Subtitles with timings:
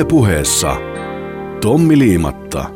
[0.00, 0.76] Ylepuheessa
[1.60, 2.70] Tommi Liimatta.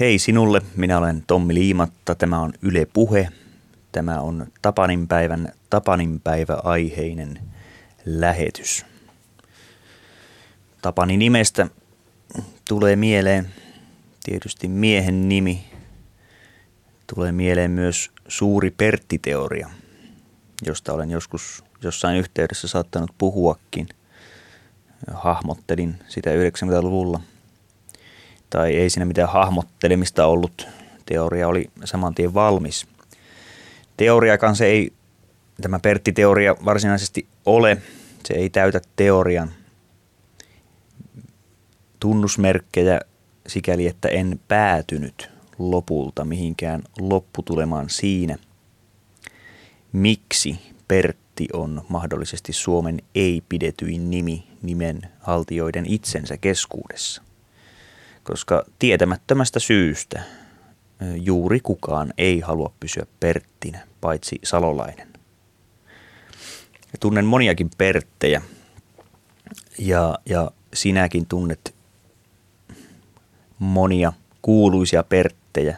[0.00, 3.28] Hei sinulle, minä olen Tommi Liimatta, tämä on Yle Puhe.
[3.92, 7.38] Tämä on Tapaninpäivän Tapaninpäivä-aiheinen
[8.04, 8.86] lähetys.
[10.82, 11.66] Tapani nimestä
[12.68, 13.48] tulee mieleen
[14.24, 15.64] tietysti miehen nimi.
[17.14, 19.70] Tulee mieleen myös suuri Pertti-teoria,
[20.66, 23.88] josta olen joskus jossain yhteydessä saattanut puhuakin.
[25.14, 27.20] Hahmottelin sitä 90-luvulla.
[28.50, 30.68] Tai ei siinä mitään hahmottelemista ollut.
[31.06, 32.86] Teoria oli saman tien valmis.
[33.96, 34.92] Teoriakaan se ei,
[35.60, 37.78] tämä Pertti-teoria varsinaisesti ole.
[38.24, 39.50] Se ei täytä teorian
[42.00, 43.00] tunnusmerkkejä
[43.46, 48.38] sikäli, että en päätynyt lopulta mihinkään lopputulemaan siinä,
[49.92, 51.21] miksi Pertti
[51.52, 57.22] on mahdollisesti Suomen ei-pidetyin nimi nimen haltijoiden itsensä keskuudessa.
[58.22, 60.22] Koska tietämättömästä syystä
[61.16, 65.08] juuri kukaan ei halua pysyä Perttinä, paitsi salolainen.
[67.00, 68.42] Tunnen moniakin Perttejä
[69.78, 71.74] ja, ja sinäkin tunnet
[73.58, 75.76] monia kuuluisia perttejä,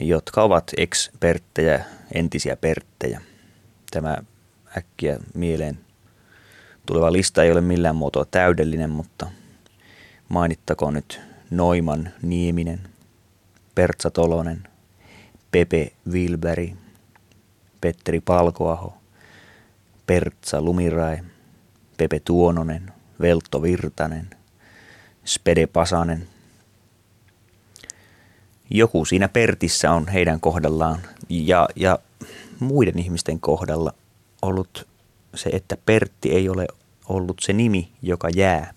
[0.00, 3.20] jotka ovat ex-perttejä, entisiä perttejä.
[3.90, 4.18] Tämä
[4.76, 5.78] äkkiä mieleen.
[6.86, 9.26] Tuleva lista ei ole millään muotoa täydellinen, mutta
[10.28, 11.20] mainittakoon nyt
[11.50, 12.80] Noiman Nieminen,
[13.74, 14.68] Pertsa Tolonen,
[15.50, 16.76] Pepe Wilberi,
[17.80, 18.94] Petteri Palkoaho,
[20.06, 21.18] Pertsa Lumirai,
[21.96, 24.30] Pepe Tuononen, Veltto Virtanen,
[25.24, 26.28] Spede Pasanen,
[28.70, 30.98] joku siinä Pertissä on heidän kohdallaan
[31.28, 31.98] ja, ja
[32.60, 33.94] muiden ihmisten kohdalla
[34.42, 34.88] ollut
[35.34, 36.66] se, että Pertti ei ole
[37.08, 38.74] ollut se nimi, joka jää.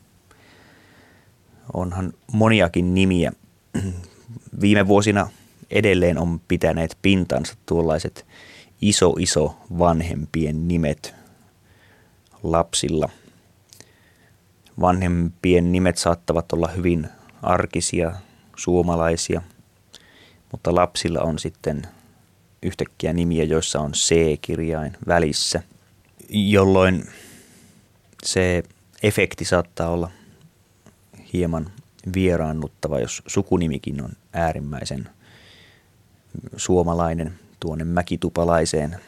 [1.73, 3.31] Onhan moniakin nimiä.
[4.61, 5.29] Viime vuosina
[5.71, 8.25] edelleen on pitäneet pintansa tuollaiset
[8.81, 11.15] iso iso vanhempien nimet
[12.43, 13.09] lapsilla.
[14.81, 17.07] Vanhempien nimet saattavat olla hyvin
[17.41, 18.11] arkisia,
[18.55, 19.41] suomalaisia–
[20.55, 21.81] mutta lapsilla on sitten
[22.65, 25.61] yhtäkkiä nimiä, joissa on C-kirjain välissä,
[26.29, 27.05] jolloin
[28.23, 28.63] se
[29.03, 30.11] efekti saattaa olla
[31.33, 31.71] hieman
[32.15, 35.09] vieraannuttava, jos sukunimikin on äärimmäisen
[36.57, 38.99] suomalainen tuonne mäkitupalaiseen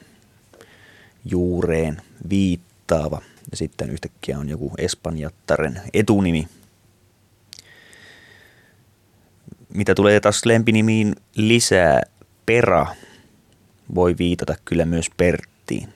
[1.26, 3.22] juureen viittaava.
[3.52, 6.48] Ja sitten yhtäkkiä on joku espanjattaren etunimi,
[9.74, 12.02] mitä tulee taas lempinimiin lisää,
[12.46, 12.88] Pera
[13.96, 15.94] voi viitata kyllä myös Perttiin,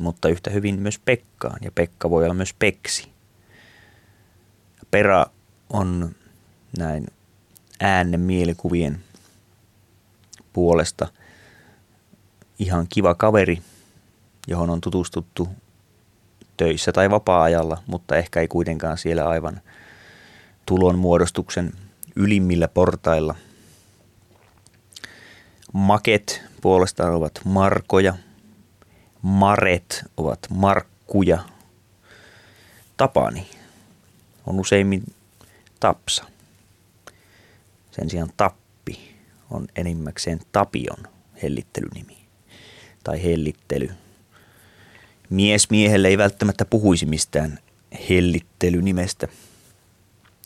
[0.00, 3.08] mutta yhtä hyvin myös Pekkaan ja Pekka voi olla myös Peksi.
[4.90, 5.26] Pera
[5.70, 6.14] on
[6.78, 7.06] näin
[7.80, 9.00] äänen mielikuvien
[10.52, 11.08] puolesta
[12.58, 13.62] ihan kiva kaveri,
[14.48, 15.48] johon on tutustuttu
[16.56, 19.60] töissä tai vapaa-ajalla, mutta ehkä ei kuitenkaan siellä aivan
[20.66, 21.72] tulonmuodostuksen
[22.16, 23.34] ylimmillä portailla.
[25.72, 28.14] Maket puolestaan ovat markoja,
[29.22, 31.38] maret ovat markkuja.
[32.96, 33.50] Tapani
[34.46, 35.02] on useimmin
[35.80, 36.24] tapsa.
[37.90, 39.16] Sen sijaan tappi
[39.50, 41.08] on enimmäkseen tapion
[41.42, 42.16] hellittelynimi
[43.04, 43.90] tai hellittely.
[45.30, 47.58] Mies miehelle ei välttämättä puhuisi mistään
[48.08, 49.28] hellittelynimestä.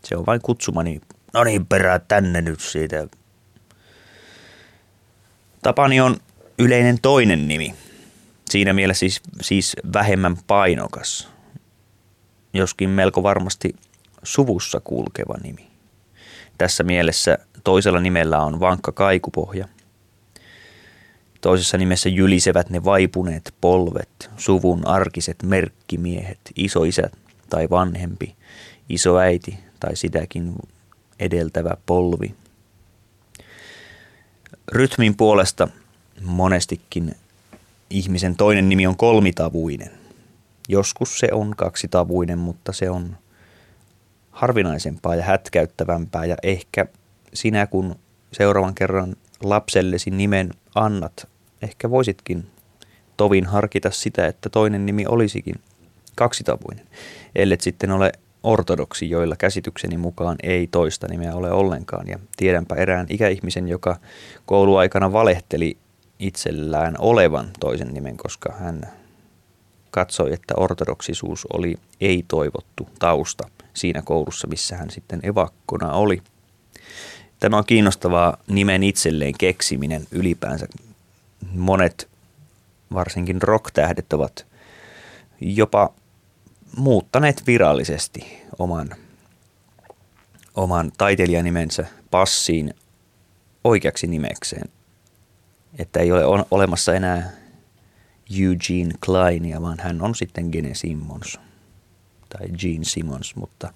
[0.05, 1.00] Se on vain kutsumani
[1.34, 3.09] no niin perää tänne nyt siitä.
[5.66, 6.16] Tapani on
[6.59, 7.75] yleinen toinen nimi.
[8.50, 11.28] Siinä mielessä siis, siis vähemmän painokas,
[12.52, 13.75] joskin melko varmasti
[14.23, 15.67] suvussa kulkeva nimi.
[16.58, 19.69] Tässä mielessä toisella nimellä on vankka kaikupohja.
[21.41, 27.11] Toisessa nimessä jylisevät ne vaipuneet polvet, suvun arkiset merkkimiehet, isoisä
[27.50, 28.35] tai vanhempi,
[28.88, 30.55] isoäiti tai sitäkin
[31.20, 32.35] edeltävä polvi.
[34.73, 35.69] Rytmin puolesta
[36.23, 37.15] monestikin
[37.91, 39.91] ihmisen toinen nimi on kolmitavuinen.
[40.69, 43.17] Joskus se on kaksitavuinen, mutta se on
[44.31, 46.87] harvinaisempaa ja hätkäyttävämpää ja ehkä
[47.35, 47.97] sinä kun
[48.33, 51.29] seuraavan kerran lapsellesi nimen annat,
[51.63, 52.47] ehkä voisitkin
[53.17, 55.55] tovin harkita sitä, että toinen nimi olisikin
[56.15, 56.87] kaksitavuinen,
[57.35, 58.13] ellei sitten ole
[58.46, 62.08] ortodoksi, joilla käsitykseni mukaan ei toista nimeä ole ollenkaan.
[62.08, 63.96] Ja tiedänpä erään ikäihmisen, joka
[64.46, 65.76] kouluaikana valehteli
[66.19, 68.93] itsellään olevan toisen nimen, koska hän
[69.90, 76.22] katsoi, että ortodoksisuus oli ei-toivottu tausta siinä koulussa, missä hän sitten evakkona oli.
[77.40, 80.66] Tämä on kiinnostavaa nimen itselleen keksiminen ylipäänsä.
[81.52, 82.08] Monet,
[82.94, 84.46] varsinkin rock-tähdet, ovat
[85.40, 85.93] jopa
[86.76, 88.90] muuttaneet virallisesti oman,
[90.55, 92.75] oman taiteilijanimensä passiin
[93.64, 94.69] oikeaksi nimekseen.
[95.78, 97.32] Että ei ole olemassa enää
[98.40, 101.38] Eugene Kleinia, vaan hän on sitten Gene Simmons
[102.28, 103.72] tai Gene Simmons, mutta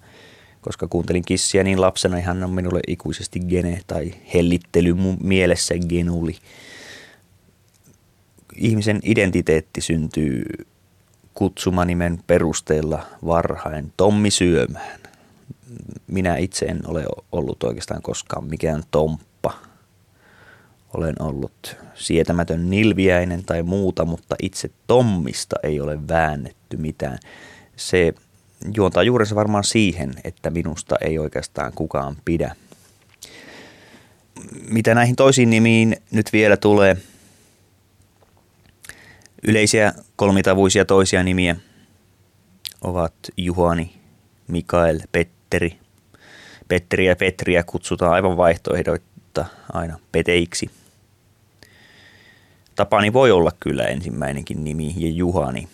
[0.61, 6.35] koska kuuntelin kissiä niin lapsena, hän on minulle ikuisesti Gene tai hellittely mun mielessä Genuli.
[8.55, 10.45] Ihmisen identiteetti syntyy
[11.33, 14.99] kutsumanimen perusteella varhain Tommi Syömään.
[16.07, 19.53] Minä itse en ole ollut oikeastaan koskaan mikään Tomppa.
[20.93, 27.17] Olen ollut sietämätön nilviäinen tai muuta, mutta itse Tommista ei ole väännetty mitään.
[27.75, 28.13] Se
[28.75, 32.55] juontaa juurensa varmaan siihen, että minusta ei oikeastaan kukaan pidä.
[34.69, 36.97] Mitä näihin toisiin nimiin nyt vielä tulee–
[39.43, 41.55] Yleisiä kolmitavuisia toisia nimiä
[42.81, 43.93] ovat Juhani,
[44.47, 45.79] Mikael, Petteri.
[46.67, 50.69] Petteri ja Petriä kutsutaan aivan vaihtoehdoitta aina peteiksi.
[52.75, 55.67] Tapani voi olla kyllä ensimmäinenkin nimi ja Juhani,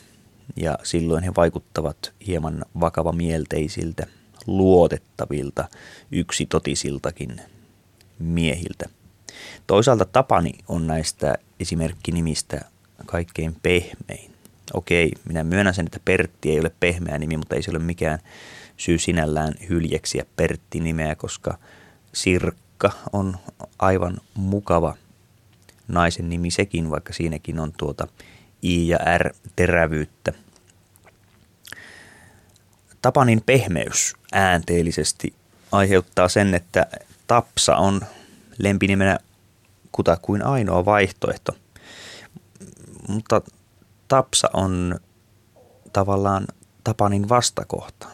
[0.56, 4.08] ja silloin he vaikuttavat hieman vakavamielteisiltä,
[4.46, 5.68] luotettavilta,
[6.12, 7.42] yksitotisiltakin
[8.20, 8.86] miehiltä.
[9.68, 12.62] Toisaalta Tapani on näistä esimerkkinimistä
[13.06, 14.37] kaikkein pehmein.
[14.74, 18.20] Okei, minä myönnän sen, että Pertti ei ole pehmeä nimi, mutta ei se ole mikään
[18.78, 21.58] syy sinällään hyljeksiä Pertti-nimeä, koska
[22.14, 23.38] Sirkka on
[23.80, 24.96] aivan mukava
[25.88, 28.08] naisen nimi sekin, vaikka siinäkin on tuota
[28.64, 30.34] I ja R terävyyttä.
[33.02, 35.34] Tapanin pehmeys äänteellisesti
[35.72, 36.88] aiheuttaa sen, että
[37.28, 38.02] Tapsa on
[38.58, 39.20] lempinimenä
[39.92, 41.56] kutakuin ainoa vaihtoehto–
[43.08, 43.42] mutta
[44.08, 45.00] Tapsa on
[45.94, 46.48] tavallaan
[46.84, 48.08] Tapanin vastakohta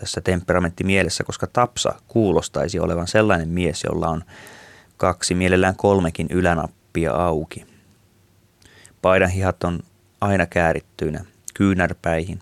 [0.00, 4.24] tässä temperamenttimielisessä, koska Tapsa kuulostaisi olevan sellainen mies, jolla on
[4.96, 7.66] kaksi, mielellään kolmekin ylänappia auki.
[9.02, 9.80] Paidan hihat on
[10.20, 11.24] aina käärittyinä
[11.54, 12.40] kyynärpäihin.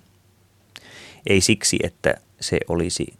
[1.26, 3.14] Ei siksi, että se olisi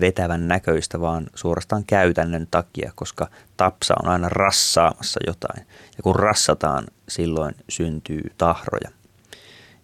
[0.00, 5.66] vetävän näköistä, vaan suorastaan käytännön takia, koska tapsa on aina rassaamassa jotain.
[5.96, 8.90] Ja kun rassataan, silloin syntyy tahroja.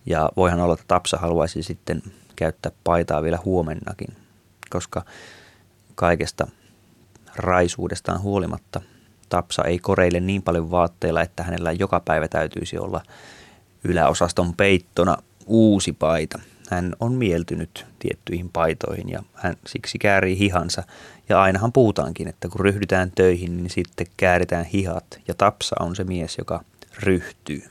[0.07, 2.03] Ja voihan olla, että tapsa haluaisi sitten
[2.37, 4.17] käyttää paitaa vielä huomennakin,
[4.71, 5.05] koska
[5.95, 6.47] kaikesta
[7.37, 8.81] raisuudestaan huolimatta
[9.29, 13.01] tapsa ei koreille niin paljon vaatteilla, että hänellä joka päivä täytyisi olla
[13.85, 15.17] yläosaston peittona
[15.47, 16.39] uusi paita–
[16.71, 20.83] hän on mieltynyt tiettyihin paitoihin ja hän siksi käärii hihansa.
[21.29, 25.21] Ja ainahan puhutaankin, että kun ryhdytään töihin, niin sitten kääritään hihat.
[25.29, 26.65] Ja Tapsa on se mies, joka
[27.03, 27.63] ryhtyy.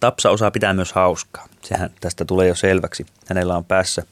[0.00, 1.48] Tapsa osaa pitää myös hauskaa.
[1.62, 3.06] Sehän tästä tulee jo selväksi.
[3.28, 4.02] Hänellä on päässä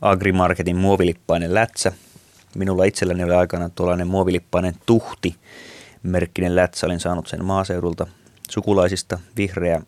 [0.00, 1.92] Agrimarketin muovilippainen lätsä.
[2.54, 5.36] Minulla itselläni oli aikana tuollainen muovilippainen tuhti
[6.02, 6.86] merkkinen lätsä.
[6.86, 8.06] Olin saanut sen maaseudulta
[8.50, 9.18] sukulaisista.
[9.36, 9.82] Vihreä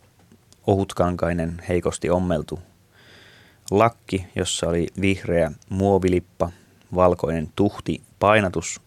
[0.67, 2.61] ohutkankainen, heikosti ommeltu
[3.71, 6.51] lakki, jossa oli vihreä muovilippa,
[6.95, 8.81] valkoinen tuhti, painatus,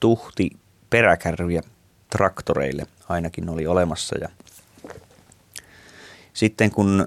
[0.00, 0.50] tuhti,
[0.90, 1.62] peräkärviä
[2.10, 4.18] traktoreille ainakin oli olemassa.
[4.18, 4.28] Ja
[6.32, 7.06] sitten kun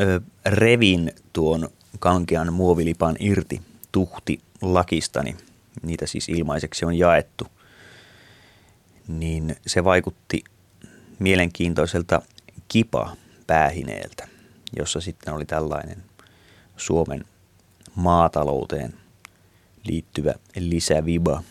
[0.00, 1.68] ö, revin tuon
[1.98, 5.38] kankean muovilipan irti tuhti lakistani, niin
[5.82, 7.46] niitä siis ilmaiseksi on jaettu,
[9.08, 10.44] niin se vaikutti
[11.18, 12.22] mielenkiintoiselta
[12.68, 13.16] kipa
[13.46, 14.28] päähineeltä,
[14.76, 16.04] jossa sitten oli tällainen
[16.76, 17.24] Suomen
[17.94, 18.94] maatalouteen
[19.84, 21.42] liittyvä lisäviba.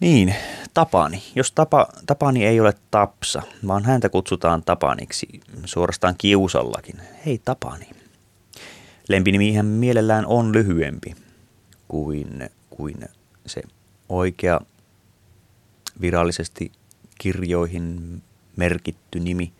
[0.00, 0.34] Niin,
[0.74, 1.22] Tapani.
[1.34, 5.26] Jos tapa, Tapani ei ole Tapsa, vaan häntä kutsutaan Tapaniksi,
[5.64, 7.00] suorastaan kiusallakin.
[7.26, 7.90] Hei Tapani.
[9.08, 11.14] Lempinimihän mielellään on lyhyempi
[11.88, 12.96] kuin, kuin
[13.46, 13.62] se
[14.08, 14.60] oikea
[16.00, 16.72] virallisesti
[17.18, 18.22] kirjoihin
[18.56, 19.52] merkitty nimi.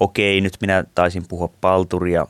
[0.00, 2.26] Okei, nyt minä taisin puhua palturia.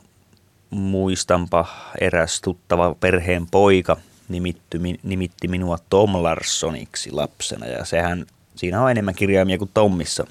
[0.69, 1.65] Muistanpa
[2.01, 3.97] eräs tuttava perheen poika
[4.29, 10.27] nimitty, nimitti minua Tom Larssoniksi lapsena ja sehän, siinä on enemmän kirjaimia kuin Tommissa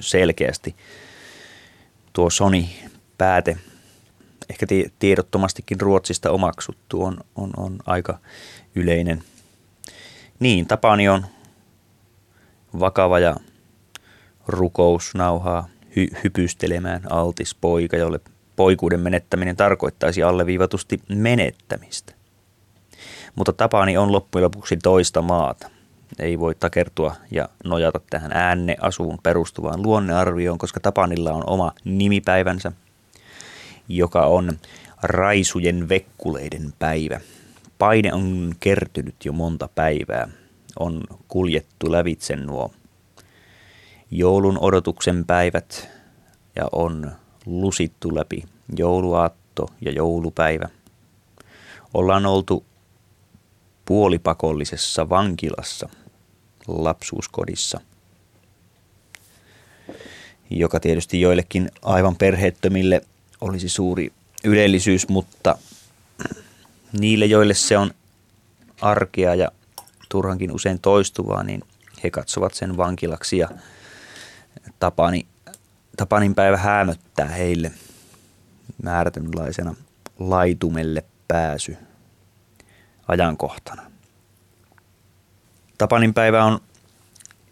[0.00, 0.74] selkeästi.
[2.12, 2.64] Tuo Sony
[3.18, 3.56] pääte,
[4.50, 4.66] ehkä
[4.98, 8.18] tiedottomastikin Ruotsista omaksuttu, on, on, on aika
[8.74, 9.22] yleinen.
[10.40, 11.26] Niin, Tapani on
[12.78, 13.36] vakava ja
[14.46, 18.20] rukousnauhaa hy- hypystelemään altis poika, jolle
[18.56, 22.14] poikuuden menettäminen tarkoittaisi alleviivatusti menettämistä.
[23.34, 25.70] Mutta Tapani on loppujen lopuksi toista maata.
[26.18, 32.72] Ei voi takertua ja nojata tähän äänne asuun perustuvaan luonnearvioon, koska Tapanilla on oma nimipäivänsä,
[33.88, 34.58] joka on
[35.02, 37.20] Raisujen vekkuleiden päivä.
[37.78, 40.28] Paine on kertynyt jo monta päivää.
[40.78, 42.70] On kuljettu lävitse nuo
[44.10, 45.88] joulun odotuksen päivät
[46.56, 47.12] ja on
[47.46, 48.44] lusittu läpi
[48.76, 50.68] jouluaatto ja joulupäivä.
[51.94, 52.64] Ollaan oltu
[53.84, 55.88] puolipakollisessa vankilassa
[56.68, 57.80] lapsuuskodissa,
[60.50, 63.00] joka tietysti joillekin aivan perheettömille
[63.40, 64.12] olisi suuri
[64.44, 65.58] ylellisyys, mutta
[67.00, 67.90] niille, joille se on
[68.80, 69.52] arkea ja
[70.10, 71.62] turhankin usein toistuvaa, niin
[72.04, 73.48] he katsovat sen vankilaksi ja
[74.78, 75.26] Tapani,
[75.96, 77.72] Tapanin päivä häämöttää heille
[78.82, 79.74] määrätynlaisena
[80.18, 81.76] laitumelle pääsy
[83.08, 83.82] ajankohtana.
[85.78, 86.60] Tapanin päivä on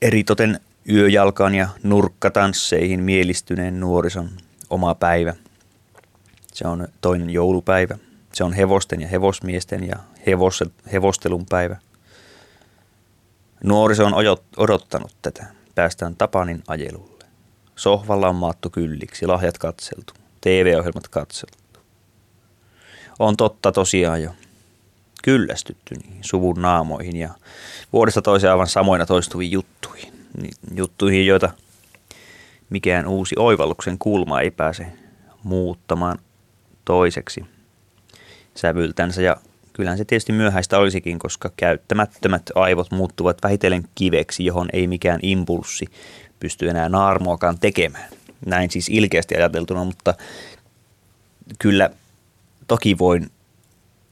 [0.03, 4.31] eritoten yöjalkaan ja nurkkatansseihin mielistyneen nuorison
[4.71, 5.35] oma päivä.
[6.53, 7.99] Se on toinen joulupäivä.
[8.33, 9.97] Se on hevosten ja hevosmiesten ja
[10.27, 11.77] hevos, hevostelun päivä.
[13.65, 14.15] Nuoriso on
[14.57, 15.47] odottanut tätä.
[15.75, 17.25] Päästään Tapanin ajelulle.
[17.77, 21.59] Sohvalla on maattu kylliksi, lahjat katseltu, TV-ohjelmat katseltu.
[23.19, 24.31] On totta tosiaan jo
[25.23, 27.31] kyllästytty niihin suvun naamoihin ja
[27.93, 30.13] vuodesta toiseen aivan samoina toistuviin juttuihin.
[30.75, 31.51] Juttuihin, joita
[32.71, 34.87] mikään uusi oivalluksen kulma ei pääse
[35.43, 36.19] muuttamaan
[36.85, 37.45] toiseksi
[38.55, 39.23] sävyltänsä.
[39.23, 39.37] Ja
[39.79, 45.87] kyllähän se tietysti myöhäistä olisikin, koska käyttämättömät aivot muuttuvat vähitellen kiveksi, johon ei mikään impulssi
[46.41, 48.11] pysty enää naarmuakaan tekemään.
[48.47, 50.15] Näin siis ilkeästi ajateltuna, mutta
[51.59, 51.91] kyllä
[52.69, 53.31] toki voin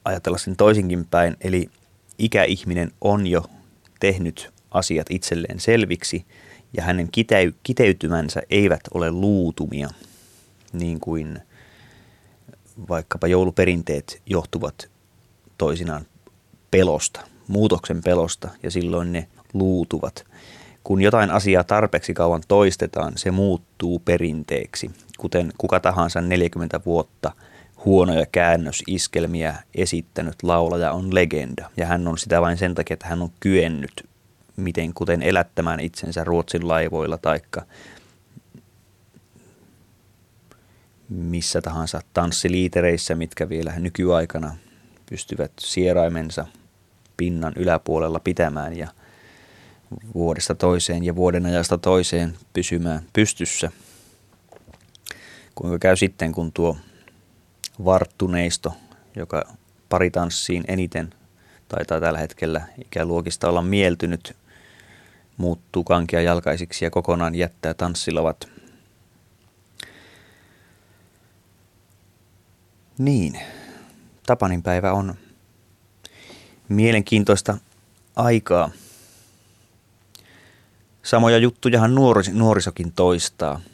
[0.05, 1.69] ajatella sen toisinkin päin, eli
[2.17, 3.45] ikäihminen on jo
[3.99, 6.25] tehnyt asiat itselleen selviksi
[6.77, 9.89] ja hänen kitey- kiteytymänsä eivät ole luutumia,
[10.73, 11.39] niin kuin
[12.89, 14.96] vaikkapa jouluperinteet johtuvat
[15.57, 16.05] toisinaan
[16.71, 20.25] pelosta, muutoksen pelosta ja silloin ne luutuvat.
[20.83, 27.31] Kun jotain asiaa tarpeeksi kauan toistetaan, se muuttuu perinteeksi, kuten kuka tahansa 40 vuotta–
[27.85, 31.69] huonoja käännösiskelmiä esittänyt laulaja on legenda.
[31.77, 34.07] Ja hän on sitä vain sen takia, että hän on kyennyt
[34.57, 37.61] miten kuten elättämään itsensä Ruotsin laivoilla taikka
[41.09, 44.55] missä tahansa tanssiliitereissä, mitkä vielä nykyaikana
[45.09, 46.45] pystyvät sieraimensa
[47.17, 48.87] pinnan yläpuolella pitämään ja
[50.15, 53.71] vuodesta toiseen ja vuoden ajasta toiseen pysymään pystyssä.
[55.55, 56.77] Kuinka käy sitten, kun tuo
[57.85, 58.73] varttuneisto,
[59.15, 59.43] joka
[59.89, 61.13] paritanssiin eniten
[61.69, 64.35] taitaa tällä hetkellä ikäluokista olla mieltynyt,
[65.37, 68.47] muuttuu kankia jalkaisiksi ja kokonaan jättää tanssilavat.
[72.97, 73.39] Niin,
[74.27, 75.15] Tapanin päivä on
[76.69, 77.57] mielenkiintoista
[78.15, 78.69] aikaa.
[81.03, 83.61] Samoja juttujahan nuoris- nuorisokin toistaa–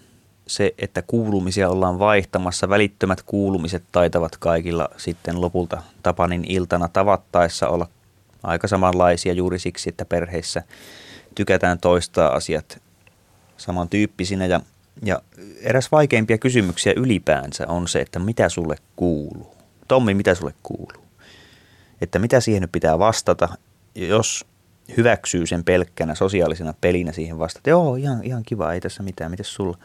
[0.48, 7.88] se, että kuulumisia ollaan vaihtamassa, välittömät kuulumiset taitavat kaikilla sitten lopulta Tapanin iltana tavattaessa olla
[8.43, 10.63] aika samanlaisia juuri siksi, että perheissä
[11.36, 12.81] tykätään toistaa asiat
[13.57, 14.45] samantyyppisinä.
[14.45, 14.62] Ja,
[15.03, 15.22] ja
[15.62, 19.55] eräs vaikeimpia kysymyksiä ylipäänsä on se, että mitä sulle kuuluu.
[19.87, 21.03] Tommi, mitä sulle kuuluu?
[22.01, 23.49] Että mitä siihen nyt pitää vastata,
[23.95, 24.45] jos
[24.97, 27.69] hyväksyy sen pelkkänä sosiaalisena pelinä siihen vastata.
[27.69, 29.77] Joo, ihan, ihan kiva, ei tässä mitään, miten sulla?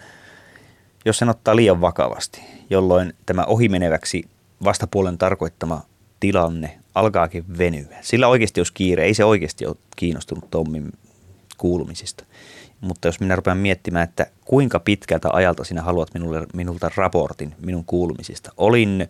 [1.04, 2.40] jos sen ottaa liian vakavasti,
[2.70, 4.24] jolloin tämä ohimeneväksi
[4.64, 5.82] vastapuolen tarkoittama
[6.20, 7.98] tilanne alkaakin venyä.
[8.00, 10.92] Sillä oikeasti jos kiire, ei se oikeasti ole kiinnostunut Tommin
[11.58, 12.24] kuulumisista.
[12.80, 17.84] Mutta jos minä rupean miettimään, että kuinka pitkältä ajalta sinä haluat minulle, minulta raportin minun
[17.84, 18.52] kuulumisista.
[18.56, 19.08] Olin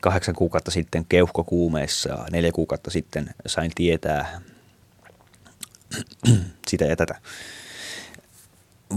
[0.00, 4.40] kahdeksan kuukautta sitten keuhkokuumeessa ja neljä kuukautta sitten sain tietää
[6.68, 7.14] sitä ja tätä.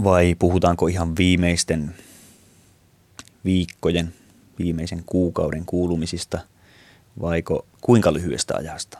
[0.04, 1.94] Vai puhutaanko ihan viimeisten
[3.44, 4.14] viikkojen,
[4.58, 6.38] viimeisen kuukauden kuulumisista
[7.20, 8.98] vaiko kuinka lyhyestä ajasta.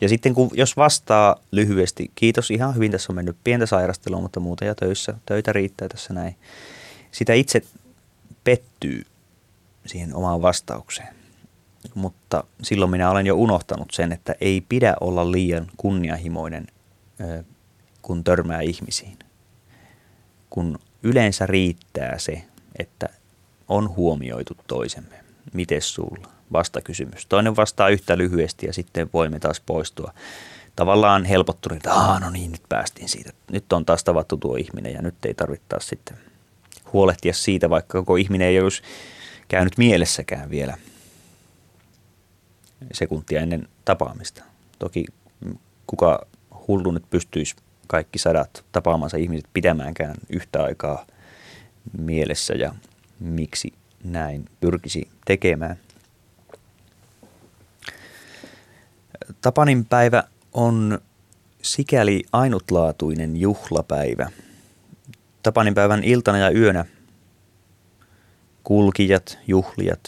[0.00, 4.40] Ja sitten kun, jos vastaa lyhyesti, kiitos ihan hyvin, tässä on mennyt pientä sairastelua, mutta
[4.40, 6.36] muuta ja töissä, töitä riittää tässä näin.
[7.12, 7.62] Sitä itse
[8.44, 9.04] pettyy
[9.86, 11.14] siihen omaan vastaukseen.
[11.94, 16.66] Mutta silloin minä olen jo unohtanut sen, että ei pidä olla liian kunnianhimoinen
[18.02, 19.18] kun törmää ihmisiin.
[20.50, 22.42] Kun yleensä riittää se,
[22.78, 23.08] että
[23.68, 25.14] on huomioitu toisemme.
[25.52, 26.28] Mites sulla?
[26.52, 27.26] Vastakysymys.
[27.26, 30.12] Toinen vastaa yhtä lyhyesti ja sitten voimme taas poistua.
[30.76, 33.30] Tavallaan helpottunut, että Aa, no niin, nyt päästiin siitä.
[33.50, 36.16] Nyt on taas tavattu tuo ihminen ja nyt ei tarvitse taas sitten
[36.92, 38.82] huolehtia siitä, vaikka koko ihminen ei olisi
[39.52, 40.78] käynyt mielessäkään vielä
[42.92, 44.44] sekuntia ennen tapaamista.
[44.78, 45.04] Toki
[45.86, 46.26] kuka
[46.68, 47.56] hullu nyt pystyisi
[47.86, 51.06] kaikki sadat tapaamansa ihmiset pidämäänkään yhtä aikaa
[51.98, 52.74] mielessä ja
[53.20, 53.72] miksi
[54.04, 55.76] näin pyrkisi tekemään.
[59.40, 60.98] Tapanin päivä on
[61.62, 64.30] sikäli ainutlaatuinen juhlapäivä.
[65.42, 66.84] Tapanin päivän iltana ja yönä
[68.64, 70.00] kulkijat, juhlijat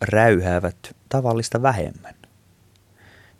[0.00, 2.14] räyhäävät tavallista vähemmän,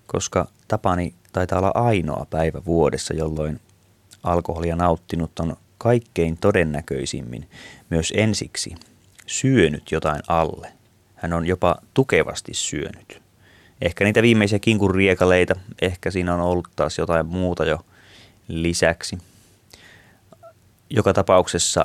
[0.07, 3.61] koska Tapani taitaa olla ainoa päivä vuodessa, jolloin
[4.23, 7.49] alkoholia nauttinut on kaikkein todennäköisimmin
[7.90, 8.75] myös ensiksi
[9.26, 10.73] syönyt jotain alle.
[11.14, 13.23] Hän on jopa tukevasti syönyt.
[13.81, 17.81] Ehkä niitä viimeisiä kinkuriekaleita, ehkä siinä on ollut taas jotain muuta jo
[18.49, 19.19] lisäksi.
[20.90, 21.85] Joka tapauksessa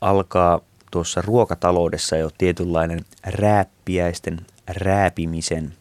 [0.00, 0.60] alkaa
[0.90, 5.74] tuossa ruokataloudessa jo tietynlainen rääppiäisten rääpimisen,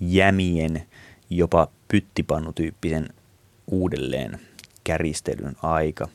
[0.00, 0.86] jämien,
[1.30, 3.08] jopa pyttipannutyyppisen
[3.66, 4.40] uudelleen
[4.84, 6.08] käristelyn aika.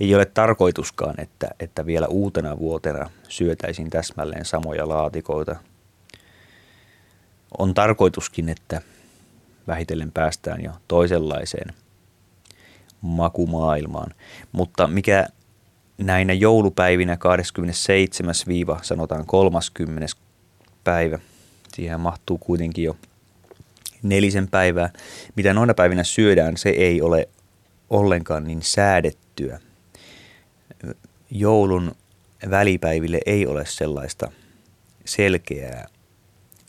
[0.00, 5.56] Ei ole tarkoituskaan, että, että vielä uutena vuotena syötäisiin täsmälleen samoja laatikoita.
[7.58, 8.80] On tarkoituskin, että
[9.66, 11.74] vähitellen päästään jo toisenlaiseen
[13.00, 14.14] makumaailmaan.
[14.52, 15.28] Mutta mikä
[16.02, 18.34] näinä joulupäivinä 27.
[18.82, 20.06] sanotaan 30.
[20.84, 21.18] päivä,
[21.74, 22.96] siihen mahtuu kuitenkin jo
[24.02, 24.90] nelisen päivää.
[25.36, 27.28] Mitä noina päivinä syödään, se ei ole
[27.90, 29.60] ollenkaan niin säädettyä.
[31.30, 31.94] Joulun
[32.50, 34.32] välipäiville ei ole sellaista
[35.04, 35.86] selkeää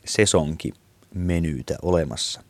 [0.04, 2.42] sesonkimenyytä olemassa.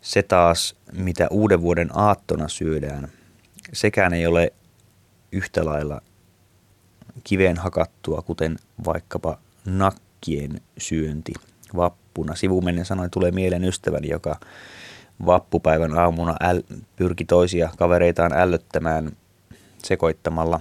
[0.00, 3.08] Se taas, mitä uuden vuoden aattona syödään,
[3.72, 4.52] sekään ei ole
[5.32, 6.00] yhtä lailla
[7.24, 11.32] kiveen hakattua, kuten vaikkapa nakkien syönti
[11.76, 12.34] vappuna.
[12.34, 14.40] Sivumennen sanoin tulee mieleen ystäväni, joka
[15.26, 16.62] vappupäivän aamuna äl,
[16.96, 19.16] pyrki toisia kavereitaan ällöttämään
[19.84, 20.60] sekoittamalla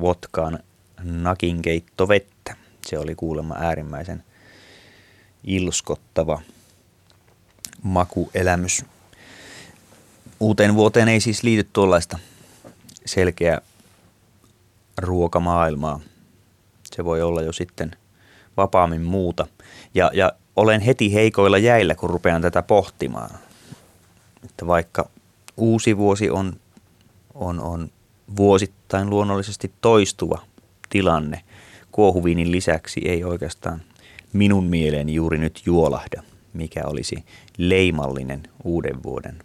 [0.00, 0.58] votkaan
[1.02, 2.56] nakinkeittovettä.
[2.86, 4.24] Se oli kuulemma äärimmäisen
[5.44, 6.42] ilskottava
[7.82, 8.84] makuelämys.
[10.40, 12.18] Uuteen vuoteen ei siis liity tuollaista
[13.04, 13.60] selkeä
[14.98, 16.00] ruokamaailmaa.
[16.84, 17.90] Se voi olla jo sitten
[18.56, 19.46] vapaammin muuta.
[19.94, 23.30] Ja, ja olen heti heikoilla jäillä, kun rupean tätä pohtimaan.
[24.44, 25.08] Että vaikka
[25.56, 26.56] uusi vuosi on,
[27.34, 27.90] on, on
[28.36, 30.42] vuosittain luonnollisesti toistuva
[30.88, 31.42] tilanne,
[31.92, 33.82] kuohuviinin lisäksi ei oikeastaan
[34.32, 37.24] minun mieleeni juuri nyt juolahda, mikä olisi
[37.58, 39.38] leimallinen uuden vuoden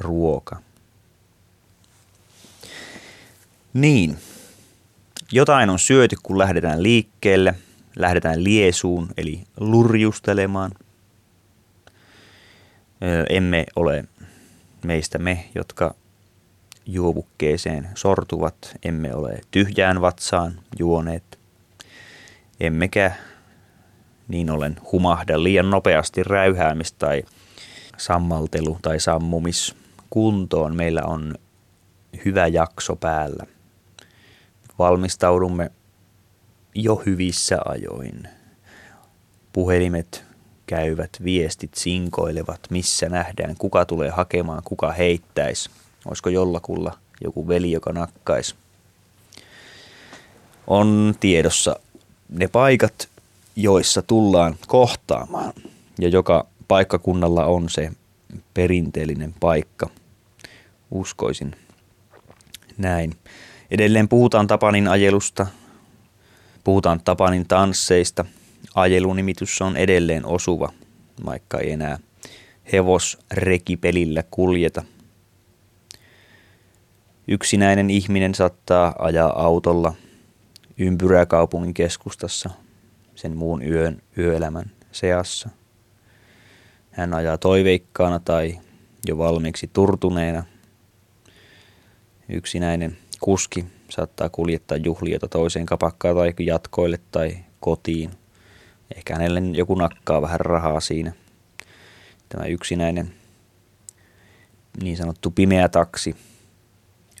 [0.00, 0.56] ruoka.
[3.74, 4.18] Niin,
[5.32, 7.54] jotain on syöty, kun lähdetään liikkeelle,
[7.96, 10.70] lähdetään liesuun, eli lurjustelemaan.
[13.30, 14.04] Emme ole
[14.84, 15.94] meistä me, jotka
[16.86, 21.38] juovukkeeseen sortuvat, emme ole tyhjään vatsaan juoneet,
[22.60, 23.12] emmekä
[24.28, 27.22] niin ollen humahda liian nopeasti räyhäämistä tai
[27.96, 29.76] sammaltelu tai sammumis
[30.10, 30.76] kuntoon.
[30.76, 31.34] Meillä on
[32.24, 33.46] hyvä jakso päällä–
[34.78, 35.70] valmistaudumme
[36.74, 38.28] jo hyvissä ajoin.
[39.52, 40.24] Puhelimet
[40.66, 45.70] käyvät, viestit sinkoilevat, missä nähdään, kuka tulee hakemaan, kuka heittäisi.
[46.06, 48.54] Olisiko jollakulla joku veli, joka nakkaisi.
[50.66, 51.76] On tiedossa
[52.28, 53.08] ne paikat,
[53.56, 55.52] joissa tullaan kohtaamaan.
[55.98, 57.92] Ja joka paikkakunnalla on se
[58.54, 59.90] perinteellinen paikka.
[60.90, 61.56] Uskoisin
[62.78, 63.16] näin.
[63.70, 65.46] Edelleen puhutaan Tapanin ajelusta,
[66.64, 68.24] puhutaan Tapanin tansseista.
[68.74, 70.72] Ajelunimitys on edelleen osuva,
[71.26, 71.98] vaikka ei enää
[72.72, 74.84] hevosrekipelillä kuljeta.
[77.28, 79.94] Yksinäinen ihminen saattaa ajaa autolla
[80.78, 82.50] ympyräkaupungin keskustassa
[83.14, 85.48] sen muun yön yöelämän seassa.
[86.90, 88.58] Hän ajaa toiveikkaana tai
[89.08, 90.44] jo valmiiksi turtuneena.
[92.28, 98.10] Yksinäinen kuski saattaa kuljettaa juhliota toiseen kapakkaan tai jatkoille tai kotiin.
[98.96, 101.12] Ehkä hänelle joku nakkaa vähän rahaa siinä.
[102.28, 103.14] Tämä yksinäinen
[104.82, 106.16] niin sanottu pimeä taksi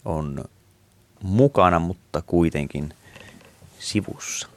[0.04, 0.44] on
[1.22, 2.94] mukana, mutta kuitenkin
[3.78, 4.48] sivussa.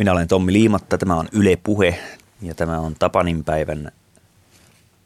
[0.00, 2.00] Minä olen Tommi Liimatta, tämä on Yle Puhe
[2.42, 3.92] ja tämä on Tapanin päivän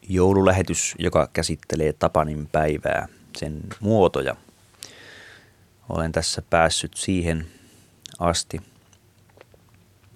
[0.09, 4.37] joululähetys, joka käsittelee Tapanin päivää, sen muotoja.
[5.88, 7.46] Olen tässä päässyt siihen
[8.18, 8.61] asti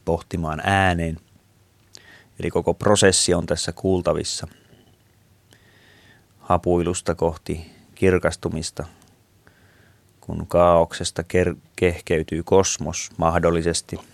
[0.04, 1.16] pohtimaan ääneen.
[2.40, 4.48] Eli koko prosessi on tässä kuultavissa
[6.38, 8.84] hapuilusta kohti kirkastumista,
[10.20, 11.24] kun kaauksesta
[11.76, 14.00] kehkeytyy kosmos mahdollisesti–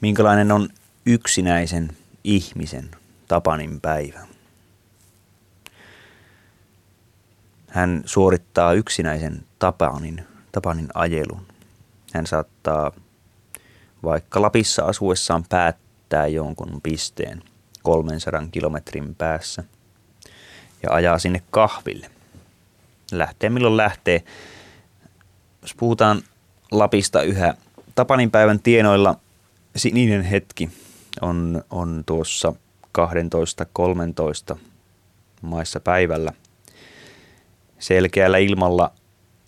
[0.00, 0.68] minkälainen on
[1.06, 2.90] yksinäisen ihmisen
[3.28, 4.26] Tapanin päivä.
[7.68, 11.46] Hän suorittaa yksinäisen Tapanin, Tapanin ajelun.
[12.12, 12.92] Hän saattaa
[14.04, 17.42] vaikka Lapissa asuessaan päättää jonkun pisteen
[17.82, 19.64] 300 kilometrin päässä
[20.82, 22.10] ja ajaa sinne kahville.
[23.12, 24.24] Lähtee milloin lähtee.
[25.62, 26.22] Jos puhutaan
[26.70, 27.54] Lapista yhä
[27.94, 29.16] Tapanin päivän tienoilla
[29.76, 30.70] sininen hetki
[31.20, 32.52] on, on tuossa
[34.54, 34.56] 12-13
[35.42, 36.32] maissa päivällä.
[37.78, 38.92] Selkeällä ilmalla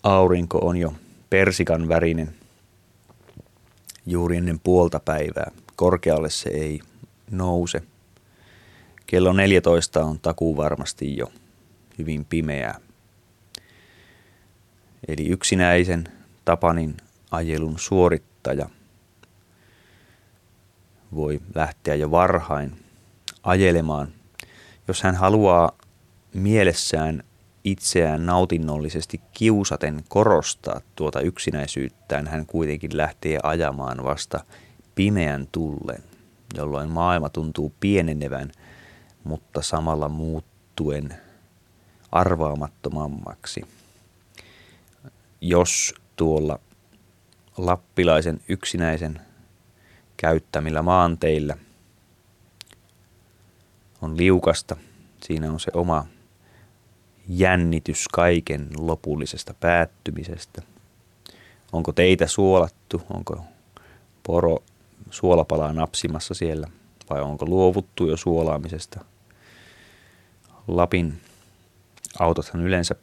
[0.03, 0.93] aurinko on jo
[1.29, 2.35] persikan värinen
[4.05, 5.51] juuri ennen puolta päivää.
[5.75, 6.79] Korkealle se ei
[7.31, 7.83] nouse.
[9.05, 11.31] Kello 14 on takuu varmasti jo
[11.97, 12.79] hyvin pimeää.
[15.07, 16.03] Eli yksinäisen
[16.45, 16.97] Tapanin
[17.31, 18.69] ajelun suorittaja–
[21.15, 22.85] voi lähteä jo varhain
[23.43, 24.07] ajelemaan.
[24.87, 25.71] Jos hän haluaa
[26.33, 27.23] mielessään
[27.63, 34.39] itseään nautinnollisesti kiusaten korostaa tuota yksinäisyyttään, hän kuitenkin lähtee ajamaan vasta
[34.95, 36.03] pimeän tullen,
[36.55, 38.51] jolloin maailma tuntuu pienenevän,
[39.23, 41.15] mutta samalla muuttuen
[42.11, 43.61] arvaamattomammaksi.
[45.41, 46.59] Jos tuolla
[47.57, 49.21] lappilaisen yksinäisen
[50.17, 51.57] käyttämillä maanteillä
[54.01, 54.77] on liukasta.
[55.23, 56.05] Siinä on se oma
[57.27, 60.61] jännitys kaiken lopullisesta päättymisestä.
[61.71, 63.41] Onko teitä suolattu, onko
[64.23, 64.57] poro
[65.09, 66.67] suolapalaa napsimassa siellä
[67.09, 69.05] vai onko luovuttu jo suolaamisesta.
[70.67, 71.21] Lapin
[72.19, 72.95] autothan yleensä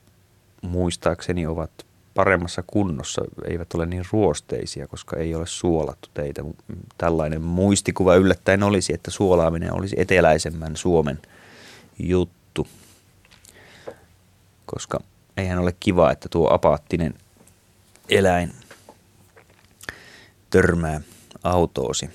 [0.62, 1.70] muistaakseni ovat
[2.14, 6.44] paremmassa kunnossa, eivät ole niin ruosteisia, koska ei ole suolattu teitä.
[6.98, 11.22] Tällainen muistikuva yllättäen olisi, että suolaaminen olisi eteläisemmän Suomen
[11.98, 12.68] juttu,
[14.66, 15.00] koska
[15.36, 17.14] eihän ole kiva, että tuo apaattinen
[18.08, 18.52] eläin
[20.50, 21.00] törmää
[21.42, 22.10] autoosi.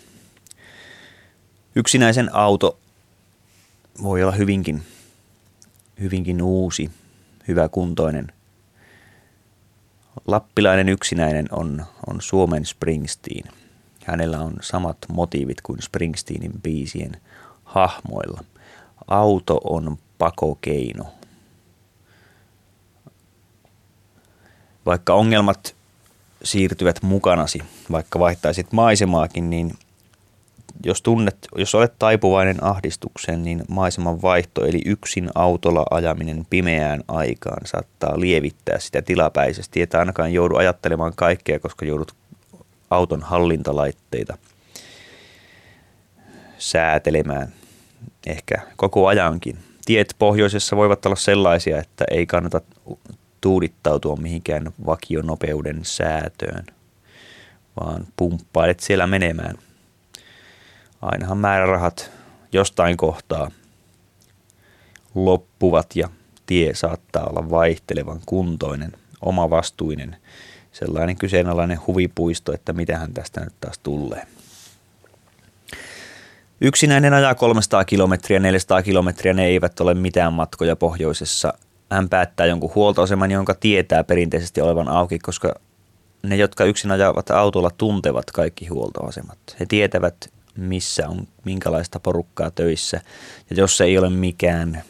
[1.75, 2.79] Yksinäisen auto
[4.03, 4.83] voi olla hyvinkin,
[5.99, 6.91] hyvinkin uusi,
[7.47, 8.31] hyväkuntoinen–
[10.31, 13.51] Lappilainen yksinäinen on, on Suomen Springsteen.
[14.05, 17.21] Hänellä on samat motiivit kuin Springsteenin biisien
[17.63, 18.43] hahmoilla.
[19.07, 21.05] Auto on pakokeino.
[24.85, 25.75] Vaikka ongelmat
[26.43, 27.59] siirtyvät mukanasi,
[27.91, 29.73] vaikka vaihtaisit maisemaakin, niin
[30.85, 37.65] jos tunnet, jos olet taipuvainen ahdistukseen, niin maiseman vaihto eli yksin autolla ajaminen pimeään aikaan
[37.65, 42.15] saattaa lievittää sitä tilapäisesti, että ainakaan joudu ajattelemaan kaikkea, koska joudut
[42.89, 44.37] auton hallintalaitteita
[46.57, 47.53] säätelemään
[48.27, 49.57] ehkä koko ajankin.
[49.85, 52.61] Tiet pohjoisessa voivat olla sellaisia, että ei kannata
[53.41, 56.65] tuudittautua mihinkään vakionopeuden säätöön,
[57.79, 59.55] vaan pumppailet siellä menemään–
[61.01, 62.11] ainahan määrärahat
[62.51, 63.51] jostain kohtaa
[65.15, 66.09] loppuvat ja
[66.45, 70.15] tie saattaa olla vaihtelevan kuntoinen, omavastuinen,
[70.71, 74.27] sellainen kyseenalainen huvipuisto, että mitähän tästä nyt taas tulee.
[76.61, 81.53] Yksinäinen ajaa 300 kilometriä, 400 kilometriä, ne eivät ole mitään matkoja pohjoisessa.
[81.91, 85.55] Hän päättää jonkun huoltoaseman, jonka tietää perinteisesti olevan auki, koska
[86.23, 89.37] ne, jotka yksin ajavat autolla, tuntevat kaikki huoltoasemat.
[89.59, 90.15] He tietävät,
[90.59, 93.01] missä on minkälaista porukkaa töissä.
[93.49, 94.83] Ja jos se ei ole mikään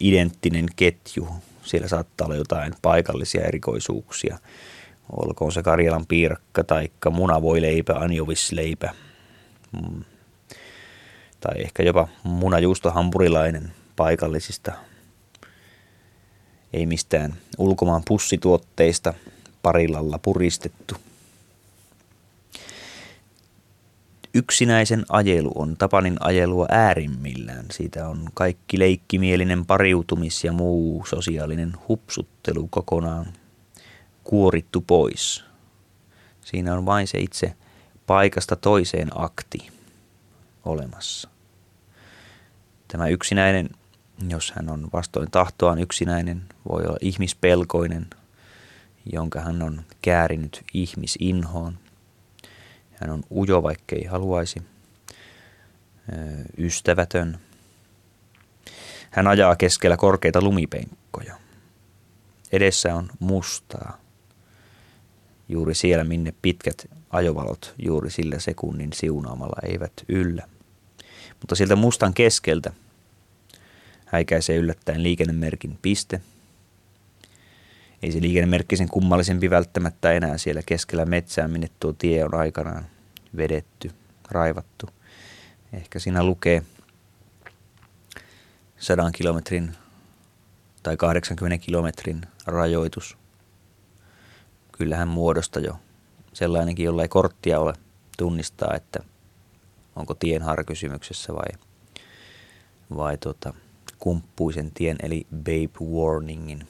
[0.00, 1.28] identtinen ketju,
[1.62, 4.38] siellä saattaa olla jotain paikallisia erikoisuuksia.
[5.16, 8.94] Olkoon se Karjalan piirakka tai munavoileipä, anjovisleipä.
[9.72, 10.04] Mm.
[11.40, 14.72] Tai ehkä jopa munajuustohampurilainen paikallisista,
[16.72, 19.14] ei mistään ulkomaan pussituotteista
[19.62, 20.94] parilalla puristettu.
[24.34, 27.66] Yksinäisen ajelu on Tapanin ajelua äärimmillään.
[27.70, 33.26] Siitä on kaikki leikkimielinen pariutumis ja muu sosiaalinen hupsuttelu kokonaan
[34.24, 35.44] kuorittu pois.
[36.40, 37.54] Siinä on vain se itse
[38.06, 39.68] paikasta toiseen akti
[40.64, 41.28] olemassa.
[42.88, 43.70] Tämä yksinäinen,
[44.28, 48.06] jos hän on vastoin tahtoaan yksinäinen, voi olla ihmispelkoinen,
[49.12, 51.78] jonka hän on käärinyt ihmisinhoon.
[53.00, 54.62] Hän on ujo, vaikkei haluaisi,
[56.58, 57.38] ystävätön.
[59.10, 61.36] Hän ajaa keskellä korkeita lumipenkkoja.
[62.52, 64.00] Edessä on mustaa.
[65.48, 70.48] Juuri siellä, minne pitkät ajovalot juuri sillä sekunnin siunaamalla eivät yllä.
[71.40, 72.72] Mutta sieltä mustan keskeltä
[74.06, 76.20] häikäisee yllättäen liikennemerkin piste.
[78.02, 82.86] Ei se liikennemerkki sen kummallisempi välttämättä enää siellä keskellä metsää, minne tuo tie on aikanaan
[83.36, 83.90] vedetty,
[84.30, 84.86] raivattu.
[85.72, 86.62] Ehkä siinä lukee
[88.78, 89.76] sadan kilometrin
[90.82, 93.16] tai 80 kilometrin rajoitus.
[94.72, 95.76] Kyllähän muodosta jo
[96.32, 97.74] sellainenkin, jolla ei korttia ole,
[98.18, 99.00] tunnistaa, että
[99.96, 101.58] onko tienhaara kysymyksessä vai,
[102.96, 103.54] vai tota,
[103.98, 106.66] kumppuisen tien eli babe warningin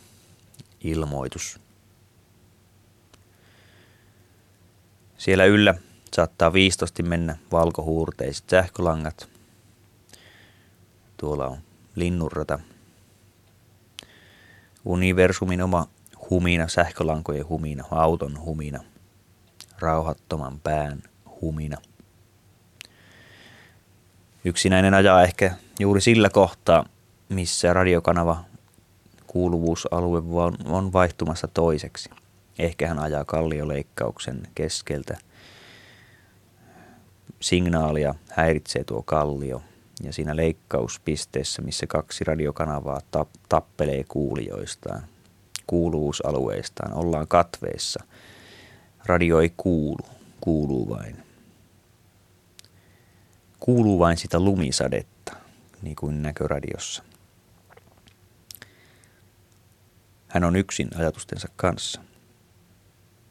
[0.80, 1.60] ilmoitus.
[5.18, 5.74] Siellä yllä
[6.14, 9.28] saattaa viistosti mennä valkohuurteiset sähkölangat.
[11.16, 11.58] Tuolla on
[11.94, 12.58] linnunrata.
[14.84, 15.86] Universumin oma
[16.30, 18.84] humina, sähkölankojen humina, auton humina,
[19.78, 21.02] rauhattoman pään
[21.40, 21.76] humina.
[24.44, 26.86] Yksinäinen ajaa ehkä juuri sillä kohtaa,
[27.28, 28.44] missä radiokanava
[29.30, 30.22] kuuluvuusalue
[30.64, 32.10] on vaihtumassa toiseksi.
[32.58, 35.18] Ehkä hän ajaa kallioleikkauksen keskeltä.
[37.40, 39.62] Signaalia häiritsee tuo kallio
[40.02, 43.00] ja siinä leikkauspisteessä, missä kaksi radiokanavaa
[43.48, 45.02] tappelee kuulijoistaan,
[45.66, 48.04] kuuluvuusalueistaan, ollaan katveessa.
[49.06, 50.06] Radio ei kuulu,
[50.40, 51.16] kuuluu vain.
[53.60, 55.36] Kuuluu vain sitä lumisadetta,
[55.82, 57.09] niin kuin näköradiossa.
[60.30, 62.00] Hän on yksin ajatustensa kanssa.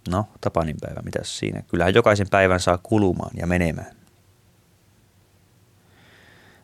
[0.09, 1.61] No, Tapanin päivä, mitä siinä?
[1.61, 3.95] Kyllähän jokaisen päivän saa kulumaan ja menemään.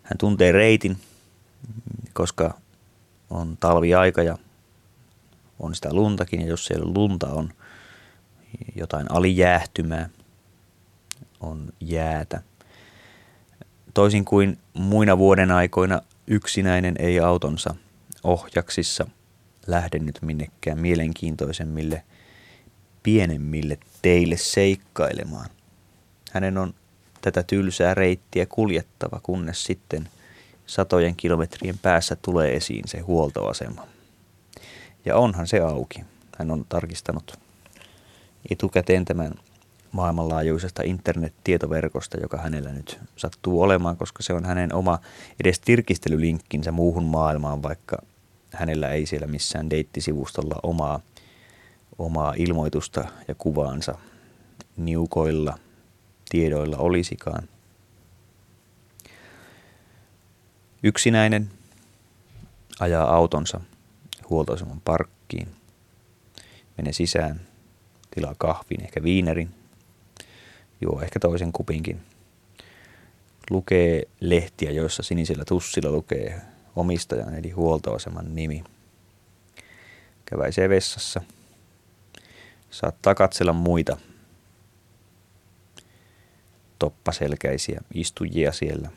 [0.04, 0.98] Hän tuntee reitin,
[2.14, 2.60] koska
[3.30, 4.38] on talviaika ja
[5.60, 6.42] on sitä luntakin.
[6.42, 7.50] Ja jos siellä lunta, on
[8.76, 10.10] jotain alijäähtymää,
[11.40, 12.42] on jäätä.
[13.94, 17.76] Toisin kuin muina vuoden aikoina yksinäinen ei autonsa
[18.24, 19.08] ohjaksissa
[19.68, 22.04] lähde nyt minnekään mielenkiintoisemmille,
[23.04, 25.50] pienemmille teille seikkailemaan.
[26.32, 26.74] Hänen on
[27.22, 30.10] tätä tylsää reittiä kuljettava, kunnes sitten
[30.66, 33.88] satojen kilometrien päässä tulee esiin se huoltoasema.
[35.06, 36.04] Ja onhan se auki.
[36.38, 37.40] Hän on tarkistanut
[38.50, 39.34] etukäteen tämän
[39.92, 45.00] maailmanlaajuisesta internet-tietoverkosta, joka hänellä nyt sattuu olemaan, koska se on hänen oma
[45.40, 47.98] edes tirkistelylinkkinsä muuhun maailmaan, vaikka
[48.56, 51.00] hänellä ei siellä missään deittisivustolla omaa,
[51.98, 53.96] omaa ilmoitusta ja kuvaansa
[54.78, 55.58] niukoilla
[56.30, 57.50] tiedoilla olisikaan.
[60.84, 61.50] Yksinäinen
[62.80, 63.62] ajaa autonsa
[64.30, 65.48] huoltoaseman parkkiin,
[66.78, 67.42] menee sisään,
[68.12, 69.50] tilaa kahvin, ehkä viinerin,
[70.82, 72.02] juo ehkä toisen kupinkin,
[73.50, 76.42] lukee lehtiä, joissa sinisellä tussilla lukee
[76.76, 78.64] omistajan eli huoltoaseman nimi.
[80.26, 81.22] Käväisee vessassa.
[82.70, 83.98] Saattaa katsella muita
[86.80, 88.90] toppaselkäisiä istujia siellä,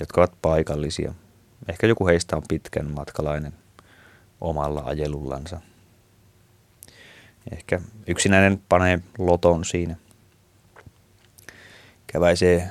[0.00, 1.14] jotka ovat paikallisia.
[1.68, 3.52] Ehkä joku heistä on pitkän matkalainen
[4.40, 5.60] omalla ajelullansa.
[7.52, 9.96] Ehkä yksinäinen panee loton siinä.
[12.06, 12.70] Käväisee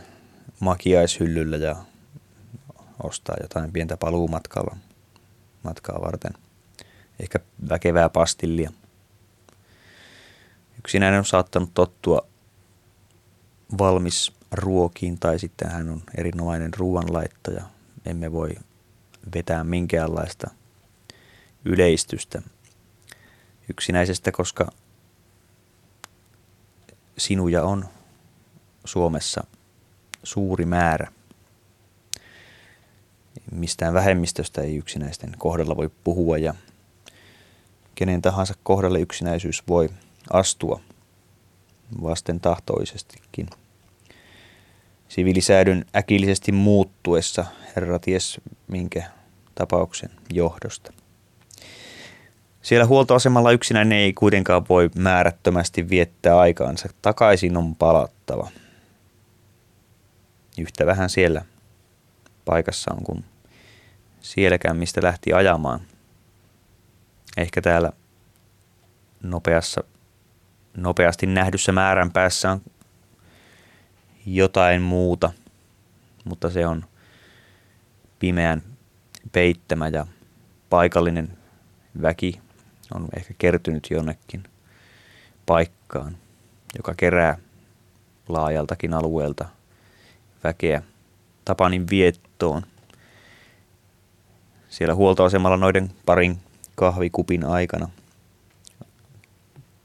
[0.59, 1.75] makiaishyllyllä ja
[3.03, 4.77] ostaa jotain pientä paluumatkalla
[5.63, 6.33] matkaa varten.
[7.19, 8.71] Ehkä väkevää pastillia.
[10.79, 12.27] Yksinäinen on saattanut tottua
[13.77, 17.63] valmis ruokiin tai sitten hän on erinomainen ruoanlaittaja.
[18.05, 18.55] Emme voi
[19.35, 20.51] vetää minkäänlaista
[21.65, 22.41] yleistystä
[23.69, 24.71] yksinäisestä, koska
[27.17, 27.85] sinuja on
[28.85, 29.43] Suomessa
[30.23, 31.11] suuri määrä–
[33.51, 36.53] mistään vähemmistöstä ei yksinäisten kohdalla voi puhua ja
[37.95, 39.89] kenen tahansa kohdalle yksinäisyys voi
[40.33, 40.79] astua
[42.03, 43.47] vasten tahtoisestikin.
[45.09, 47.45] Sivilisäädyn äkillisesti muuttuessa
[47.75, 49.03] herra ties minkä
[49.55, 50.93] tapauksen johdosta.
[52.61, 56.89] Siellä huoltoasemalla yksinäinen ei kuitenkaan voi määrättömästi viettää aikaansa.
[57.01, 58.51] Takaisin on palattava.
[60.57, 61.45] Yhtä vähän siellä
[62.45, 63.25] paikassa on kuin
[64.21, 65.79] sielläkään, mistä lähti ajamaan.
[67.37, 67.91] Ehkä täällä
[69.23, 69.83] nopeassa,
[70.77, 72.61] nopeasti nähdyssä määrän päässä on
[74.25, 75.31] jotain muuta,
[76.25, 76.85] mutta se on
[78.19, 78.61] pimeän
[79.31, 80.07] peittämä ja
[80.69, 81.37] paikallinen
[82.01, 82.41] väki
[82.93, 84.43] on ehkä kertynyt jonnekin
[85.45, 86.17] paikkaan,
[86.77, 87.37] joka kerää
[88.29, 89.45] laajaltakin alueelta
[90.43, 90.83] väkeä
[91.45, 92.61] Tapanin viettoon.
[94.69, 96.39] Siellä huoltoasemalla noiden parin
[96.75, 97.89] kahvikupin aikana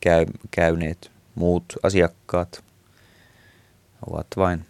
[0.00, 2.64] käy, käyneet muut asiakkaat
[4.10, 4.64] ovat vain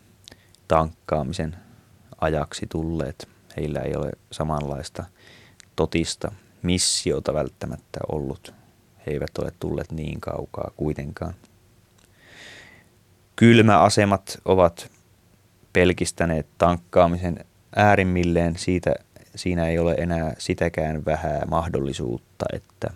[0.69, 1.57] tankkaamisen
[2.21, 3.29] ajaksi tulleet.
[3.57, 5.05] Heillä ei ole samanlaista
[5.77, 8.55] totista missiota välttämättä ollut.
[9.07, 11.35] He eivät ole tulleet niin kaukaa kuitenkaan.
[13.37, 14.91] Kylmäasemat ovat
[15.73, 17.45] pelkistäneet tankkaamisen
[17.77, 18.57] äärimmilleen.
[18.59, 18.95] Siitä,
[19.35, 22.91] siinä ei ole enää sitäkään vähää mahdollisuutta, että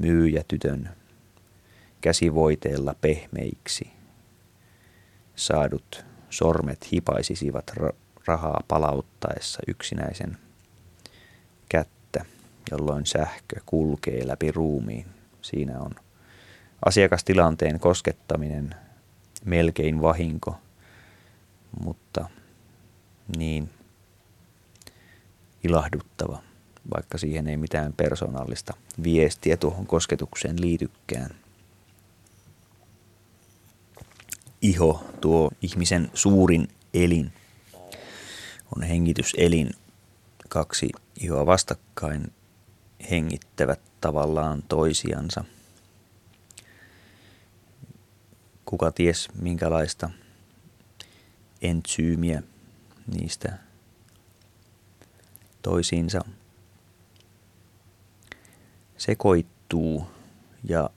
[0.00, 0.90] myyjä tytön
[2.00, 3.90] käsivoiteella pehmeiksi
[5.36, 7.72] saadut sormet hipaisisivat
[8.26, 10.36] rahaa palauttaessa yksinäisen
[11.68, 12.24] kättä,
[12.70, 15.06] jolloin sähkö kulkee läpi ruumiin.
[15.42, 15.90] Siinä on
[16.84, 18.74] asiakastilanteen koskettaminen
[19.44, 20.58] melkein vahinko,
[21.80, 22.28] mutta
[23.36, 23.70] niin
[25.64, 26.42] ilahduttava,
[26.94, 31.30] vaikka siihen ei mitään persoonallista viestiä tuohon kosketukseen liitykään.
[34.62, 37.32] Iho, tuo ihmisen suurin elin,
[38.76, 39.70] on hengityselin.
[40.48, 40.88] Kaksi
[41.20, 42.32] ihoa vastakkain
[43.10, 45.44] hengittävät tavallaan toisiansa.
[48.64, 50.10] Kuka ties minkälaista
[51.62, 52.42] entsyymiä
[53.14, 53.58] niistä
[55.62, 56.20] toisiinsa
[58.96, 60.06] sekoittuu
[60.64, 60.90] ja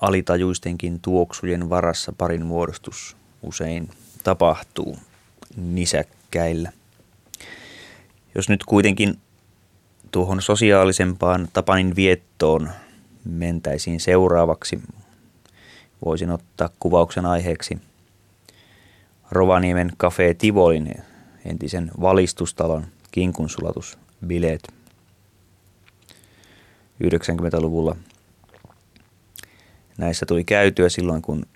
[0.00, 3.90] alitajuistenkin tuoksujen varassa parin muodostus usein
[4.24, 4.96] tapahtuu
[5.56, 6.72] nisäkkäillä.
[8.34, 9.18] Jos nyt kuitenkin
[10.10, 12.70] tuohon sosiaalisempaan Tapanin viettoon
[13.24, 14.80] mentäisiin seuraavaksi,
[16.04, 17.78] voisin ottaa kuvauksen aiheeksi
[19.30, 20.94] Rovaniemen Cafe Tivolin
[21.44, 24.68] entisen valistustalon kinkunsulatusbileet
[27.04, 27.96] 90-luvulla.
[29.98, 31.46] Näissä tuli käytyä silloin, kun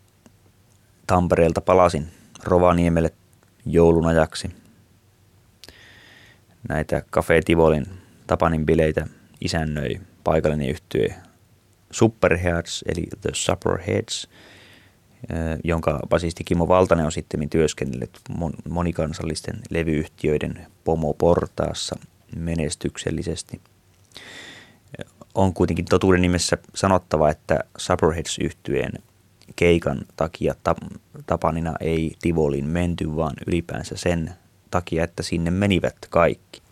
[1.06, 2.08] Tampereelta palasin
[2.44, 3.10] Rovaniemelle
[3.66, 4.50] joulun ajaksi.
[6.68, 7.86] Näitä Cafe Tivolin
[8.26, 9.06] Tapanin bileitä
[9.40, 11.14] isännöi paikallinen yhtye
[11.90, 14.28] Superheads eli The Superheads,
[15.64, 18.20] jonka basisti Kimmo Valtanen on sitten työskennellyt
[18.68, 21.98] monikansallisten levyyhtiöiden pomoportaassa
[22.36, 23.60] menestyksellisesti.
[25.34, 28.92] On kuitenkin totuuden nimessä sanottava, että Superheads yhtyeen
[29.56, 30.54] keikan takia
[31.26, 34.34] Tapanina ei Tivolin menty, vaan ylipäänsä sen
[34.70, 36.62] takia, että sinne menivät kaikki.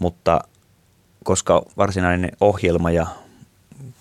[0.00, 0.40] Mutta
[1.24, 3.06] koska varsinainen ohjelma ja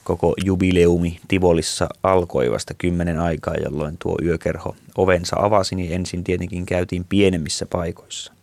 [0.04, 6.66] koko jubileumi Tivolissa alkoi vasta kymmenen aikaa, jolloin tuo yökerho ovensa avasi, niin ensin tietenkin
[6.66, 8.34] käytiin pienemmissä paikoissa.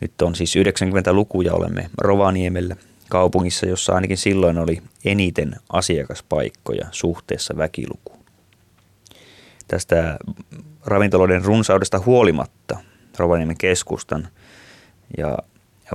[0.00, 2.76] Nyt on siis 90-luku ja olemme Rovaniemellä
[3.08, 8.24] kaupungissa, jossa ainakin silloin oli eniten asiakaspaikkoja suhteessa väkilukuun.
[9.68, 10.18] Tästä
[10.84, 12.78] ravintoloiden runsaudesta huolimatta
[13.18, 14.28] Rovaniemen keskustan
[15.18, 15.38] ja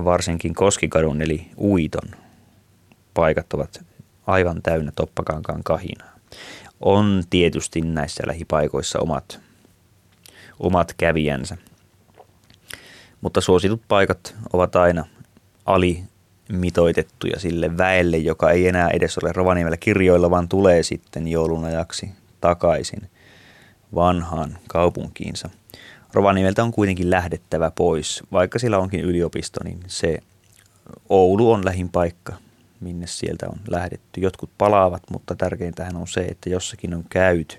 [0.04, 2.08] varsinkin Koskikadun eli Uiton
[3.14, 3.84] paikat ovat
[4.26, 6.16] aivan täynnä toppakankaan kahinaa.
[6.80, 9.40] On tietysti näissä lähipaikoissa omat,
[10.60, 11.56] omat kävijänsä,
[13.20, 15.04] mutta suositut paikat ovat aina
[15.66, 16.04] ali
[16.48, 22.10] mitoitettuja sille väelle, joka ei enää edes ole Rovaniemellä kirjoilla, vaan tulee sitten joulun ajaksi
[22.40, 23.10] takaisin
[23.94, 25.50] vanhaan kaupunkiinsa.
[26.12, 28.22] Rovaniemeltä on kuitenkin lähdettävä pois.
[28.32, 30.18] Vaikka siellä onkin yliopisto, niin se
[31.08, 32.32] Oulu on lähin paikka,
[32.80, 34.20] minne sieltä on lähdetty.
[34.20, 37.56] Jotkut palaavat, mutta tärkeintähän on se, että jossakin on käyty.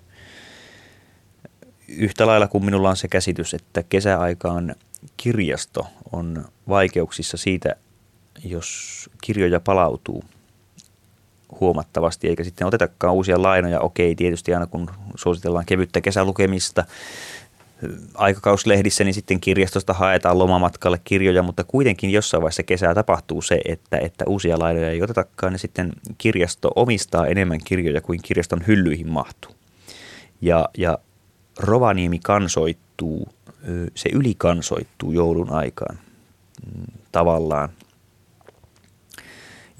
[1.87, 4.75] Yhtä lailla kuin minulla on se käsitys, että kesäaikaan
[5.17, 7.75] kirjasto on vaikeuksissa siitä,
[8.43, 10.23] jos kirjoja palautuu
[11.59, 13.79] huomattavasti, eikä sitten otetakaan uusia lainoja.
[13.79, 16.85] Okei, tietysti aina kun suositellaan kevyttä kesälukemista,
[18.13, 23.97] aikakauslehdissä, niin sitten kirjastosta haetaan lomamatkalle kirjoja, mutta kuitenkin jossain vaiheessa kesää tapahtuu se, että,
[23.97, 29.55] että uusia lainoja ei otetakaan, ja sitten kirjasto omistaa enemmän kirjoja kuin kirjaston hyllyihin mahtuu.
[30.41, 30.97] Ja, ja
[31.59, 33.27] Rovaniemi kansoittuu,
[33.95, 35.99] se ylikansoittuu joulun aikaan
[36.65, 37.69] mm, tavallaan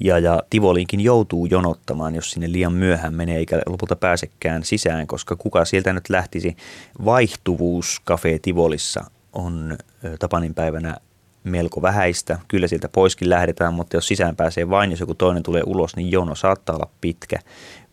[0.04, 5.36] ja, ja Tivolinkin joutuu jonottamaan, jos sinne liian myöhään menee eikä lopulta pääsekään sisään, koska
[5.36, 6.56] kuka sieltä nyt lähtisi.
[7.04, 9.78] Vaihtuvuus Cafe Tivolissa on
[10.18, 10.96] Tapanin päivänä
[11.44, 12.38] melko vähäistä.
[12.48, 16.10] Kyllä sieltä poiskin lähdetään, mutta jos sisään pääsee vain, jos joku toinen tulee ulos, niin
[16.10, 17.36] jono saattaa olla pitkä.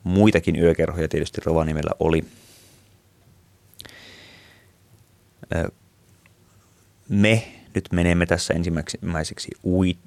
[0.03, 2.26] Muitakin yökerhoja tietysti Rovaniemellä oli.
[7.10, 7.43] Me
[7.76, 9.97] nyt menemme tässä ensimmäiseksi ui,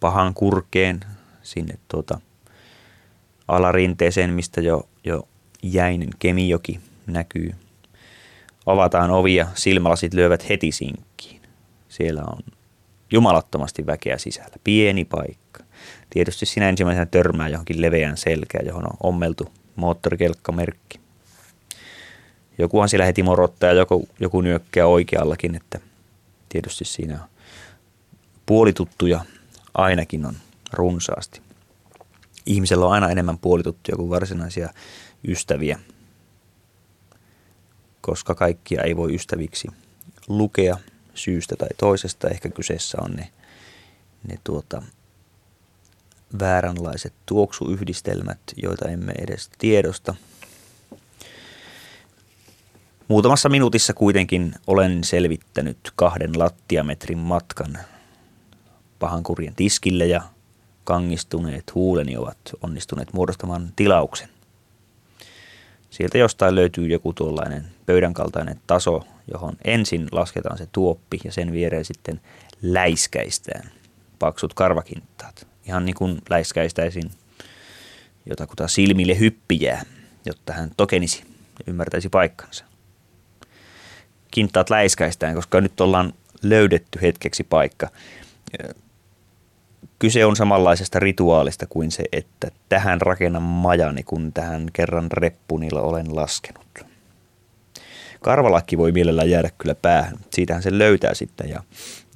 [0.00, 1.00] pahan kurkeen
[1.44, 2.20] sinne tuota
[3.48, 5.28] alarinteeseen, mistä jo, jo
[5.62, 7.54] jäinen Kemijoki näkyy.
[8.66, 11.42] Avataan ovia, silmälasit lyövät heti sinkkiin.
[11.88, 12.38] Siellä on
[13.12, 14.56] jumalattomasti väkeä sisällä.
[14.64, 15.64] Pieni paikka.
[16.10, 21.00] Tietysti sinä ensimmäisenä törmää johonkin leveään selkään, johon on ommeltu moottorikelkkamerkki.
[22.58, 25.80] Jokuhan siellä heti morottaa ja joku, joku nyökkää oikeallakin, että
[26.48, 27.18] tietysti siinä
[28.46, 29.24] puolituttuja
[29.74, 30.34] ainakin on
[30.74, 31.42] runsaasti.
[32.46, 34.68] Ihmisellä on aina enemmän puolituttuja kuin varsinaisia
[35.28, 35.78] ystäviä,
[38.00, 39.68] koska kaikkia ei voi ystäviksi
[40.28, 40.76] lukea
[41.14, 42.28] syystä tai toisesta.
[42.28, 43.30] Ehkä kyseessä on ne,
[44.28, 44.82] ne tuota,
[46.38, 50.14] vääränlaiset tuoksuyhdistelmät, joita emme edes tiedosta.
[53.08, 57.78] Muutamassa minuutissa kuitenkin olen selvittänyt kahden lattiametrin matkan
[58.98, 60.22] pahan kurjen tiskille ja
[60.84, 64.28] kangistuneet huuleni ovat onnistuneet muodostamaan tilauksen.
[65.90, 71.52] Sieltä jostain löytyy joku tuollainen pöydän kaltainen taso, johon ensin lasketaan se tuoppi ja sen
[71.52, 72.20] viereen sitten
[72.62, 73.70] läiskäistään
[74.18, 75.46] paksut karvakintaat.
[75.66, 77.10] Ihan niin kuin läiskäistäisin
[78.26, 79.82] jotakuta silmille hyppijää,
[80.26, 81.24] jotta hän tokenisi
[81.58, 82.64] ja ymmärtäisi paikkansa.
[84.30, 86.12] Kintaat läiskäistään, koska nyt ollaan
[86.42, 87.88] löydetty hetkeksi paikka
[90.04, 96.16] kyse on samanlaisesta rituaalista kuin se, että tähän rakennan majani, kun tähän kerran reppunilla olen
[96.16, 96.66] laskenut.
[98.20, 100.16] Karvalakki voi mielellään jäädä kyllä päähän.
[100.32, 101.62] Siitähän se löytää sitten ja,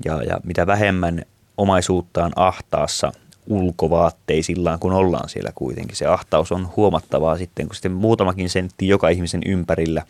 [0.05, 1.23] ja, ja mitä vähemmän
[1.57, 3.13] omaisuuttaan ahtaassa
[3.47, 5.97] ulkovaatteisillaan, kun ollaan siellä kuitenkin.
[5.97, 10.03] Se ahtaus on huomattavaa sitten, kun sitten muutamakin sentti joka ihmisen ympärillä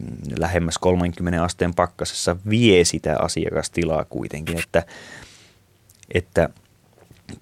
[0.00, 4.82] mm, lähemmäs 30 asteen pakkasessa vie sitä asiakastilaa kuitenkin, että,
[6.14, 6.48] että–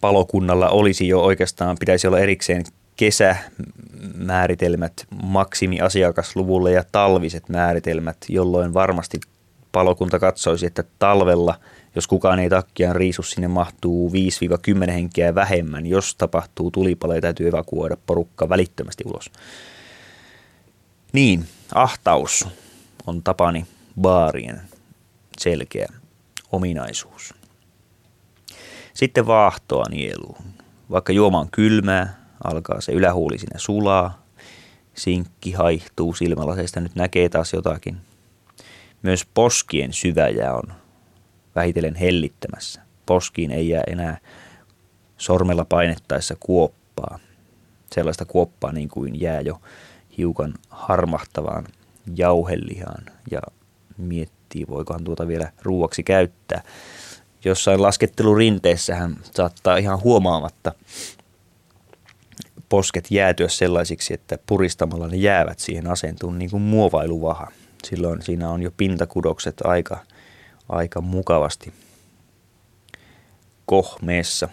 [0.00, 2.64] palokunnalla olisi jo oikeastaan, pitäisi olla erikseen
[2.96, 9.20] kesämääritelmät maksimiasiakasluvulle ja talviset määritelmät, jolloin varmasti
[9.72, 11.54] palokunta katsoisi, että talvella,
[11.94, 14.12] jos kukaan ei takkiaan riisu, sinne mahtuu
[14.88, 15.86] 5-10 henkeä vähemmän.
[15.86, 19.30] Jos tapahtuu tulipalo, täytyy evakuoida porukka välittömästi ulos.
[21.12, 22.48] Niin, ahtaus
[23.06, 23.66] on tapani
[24.00, 24.60] baarien
[25.38, 25.86] selkeä
[26.52, 27.34] ominaisuus.
[28.94, 30.44] Sitten vaahtoa nieluun.
[30.90, 34.26] Vaikka juoma on kylmää, alkaa se ylähuuli sinne sulaa,
[34.94, 37.96] sinkki haihtuu silmälaseista, nyt näkee taas jotakin.
[39.02, 40.72] Myös poskien syväjä on
[41.54, 42.82] vähitellen hellittämässä.
[43.06, 44.18] Poskiin ei jää enää
[45.18, 47.18] sormella painettaessa kuoppaa.
[47.92, 49.60] Sellaista kuoppaa niin kuin jää jo
[50.18, 51.64] hiukan harmahtavaan
[52.16, 53.40] jauhelihaan ja
[53.98, 56.62] miettii, voikohan tuota vielä ruuaksi käyttää
[57.44, 60.72] jossain laskettelurinteessähän saattaa ihan huomaamatta
[62.68, 67.46] posket jäätyä sellaisiksi, että puristamalla ne jäävät siihen asentuun niin kuin muovailuvaha.
[67.84, 69.98] Silloin siinä on jo pintakudokset aika,
[70.68, 71.72] aika mukavasti
[73.66, 74.48] kohmeessa.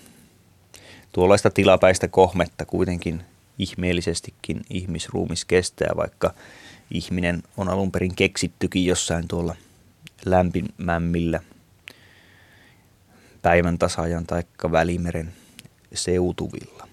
[1.12, 3.24] Tuollaista tilapäistä kohmetta kuitenkin
[3.60, 6.34] ihmeellisestikin ihmisruumis kestää, vaikka
[6.92, 9.56] ihminen on alun perin keksittykin jossain tuolla
[10.26, 11.40] lämpimämmillä–
[13.42, 15.34] päivän tasajan tai välimeren
[15.94, 16.90] seutuvilla.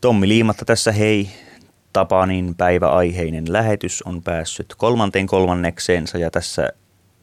[0.00, 1.30] Tommi Liimatta tässä hei
[1.98, 6.68] Tapanin päiväaiheinen lähetys on päässyt kolmanteen kolmannekseensa ja tässä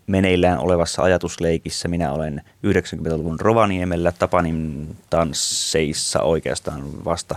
[0.08, 4.12] meneillään olevassa ajatusleikissä minä olen 90-luvun Rovaniemellä.
[4.12, 7.36] Tapanin tansseissa oikeastaan vasta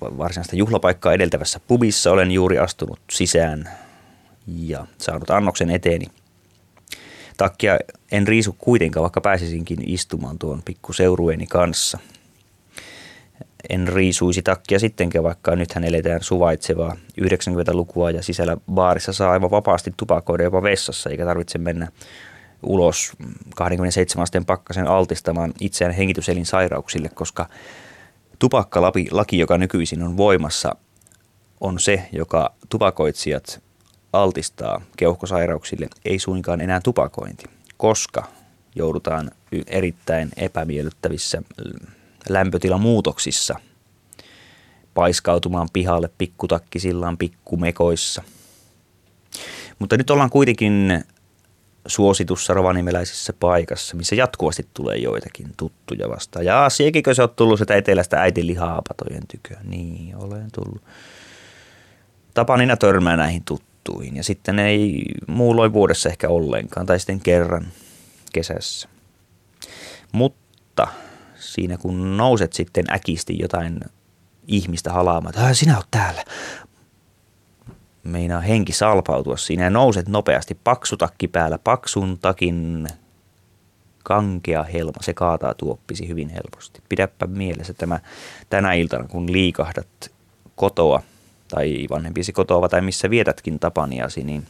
[0.00, 2.12] varsinaista juhlapaikkaa edeltävässä pubissa.
[2.12, 3.68] Olen juuri astunut sisään
[4.46, 6.06] ja saanut annoksen eteeni.
[7.36, 7.78] Takkia
[8.12, 11.98] en riisu kuitenkaan, vaikka pääsisinkin istumaan tuon pikkuseurueeni kanssa–
[13.70, 19.94] en riisuisi takkia sittenkään, vaikka nythän eletään suvaitsevaa 90-lukua ja sisällä baarissa saa aivan vapaasti
[19.96, 21.88] tupakoida jopa vessassa, eikä tarvitse mennä
[22.62, 23.12] ulos
[23.56, 27.48] 27 asteen pakkasen altistamaan itseään hengityselinsairauksille, koska
[28.38, 30.76] tupakkalaki, joka nykyisin on voimassa,
[31.60, 33.62] on se, joka tupakoitsijat
[34.12, 37.44] altistaa keuhkosairauksille, ei suinkaan enää tupakointi,
[37.76, 38.24] koska
[38.74, 39.30] joudutaan
[39.66, 41.42] erittäin epämiellyttävissä
[42.28, 43.54] lämpötilamuutoksissa
[44.94, 48.22] paiskautumaan pihalle pikkutakkisillaan pikkumekoissa.
[49.78, 51.04] Mutta nyt ollaan kuitenkin
[51.86, 56.44] suositussa rovanimeläisessä paikassa, missä jatkuvasti tulee joitakin tuttuja vastaan.
[56.44, 59.56] Ja siekikö se on tullut sitä etelästä äitin lihaapatojen tykö?
[59.64, 60.82] Niin, olen tullut.
[62.34, 67.66] Tapanina törmää näihin tuttuihin ja sitten ei muulloin vuodessa ehkä ollenkaan tai sitten kerran
[68.32, 68.88] kesässä.
[70.12, 70.88] Mutta
[71.52, 73.80] siinä kun nouset sitten äkisti jotain
[74.46, 76.24] ihmistä halaamaan, että sinä oot täällä.
[78.04, 82.88] Meinaa henki salpautua siinä ja nouset nopeasti paksutakki päällä, paksun takin
[84.02, 86.82] kankea helma, se kaataa tuoppisi hyvin helposti.
[86.88, 88.00] Pidäpä mielessä tämä
[88.50, 90.10] tänä iltana, kun liikahdat
[90.56, 91.02] kotoa
[91.48, 94.46] tai vanhempiesi kotoa tai missä vietätkin tapaniasi, niin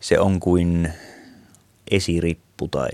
[0.00, 0.92] se on kuin
[1.90, 2.90] esirippu tai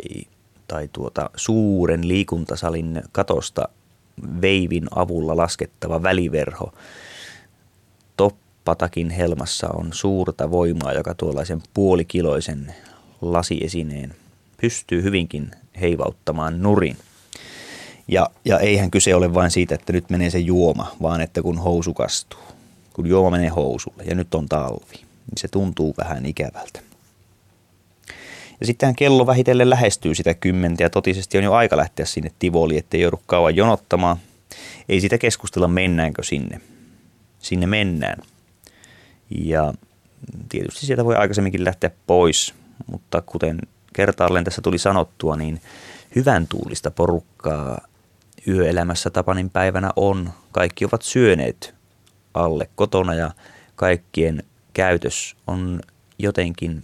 [0.69, 3.69] tai tuota suuren liikuntasalin katosta
[4.41, 6.73] veivin avulla laskettava väliverho.
[8.17, 12.75] Toppatakin helmassa on suurta voimaa, joka tuollaisen puolikiloisen
[13.21, 14.15] lasiesineen
[14.61, 15.51] pystyy hyvinkin
[15.81, 16.97] heivauttamaan nurin.
[18.09, 21.59] Ja, ja eihän kyse ole vain siitä, että nyt menee se juoma, vaan että kun
[21.59, 22.41] housu kastuu,
[22.93, 26.88] kun juoma menee housulle ja nyt on talvi, niin se tuntuu vähän ikävältä.
[28.61, 32.79] Ja sitten kello vähitellen lähestyy sitä kymmentä ja totisesti on jo aika lähteä sinne Tivoli,
[32.79, 34.17] ettei joudu kauan jonottamaan.
[34.89, 36.61] Ei sitä keskustella, mennäänkö sinne.
[37.39, 38.19] Sinne mennään.
[39.31, 39.75] Ja
[40.49, 42.55] tietysti sieltä voi aikaisemminkin lähteä pois,
[42.87, 43.59] mutta kuten
[43.93, 45.61] kertaalleen tässä tuli sanottua, niin
[46.17, 47.81] hyvän tuulista porukkaa
[48.49, 50.31] yöelämässä Tapanin päivänä on.
[50.53, 51.75] Kaikki ovat syöneet
[52.35, 53.31] alle kotona ja
[53.77, 54.43] kaikkien
[54.73, 55.81] käytös on
[56.19, 56.83] jotenkin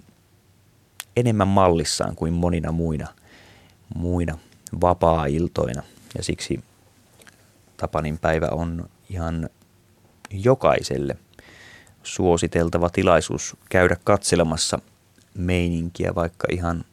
[1.17, 3.09] enemmän mallissaan kuin monina muina,
[3.95, 4.39] muina
[4.81, 5.83] vapaa-iltoina.
[6.17, 6.65] Ja siksi
[7.77, 9.49] Tapanin päivä on ihan
[10.31, 11.17] jokaiselle
[12.03, 14.79] suositeltava tilaisuus käydä katselemassa
[15.35, 16.85] meininkiä, vaikka ihan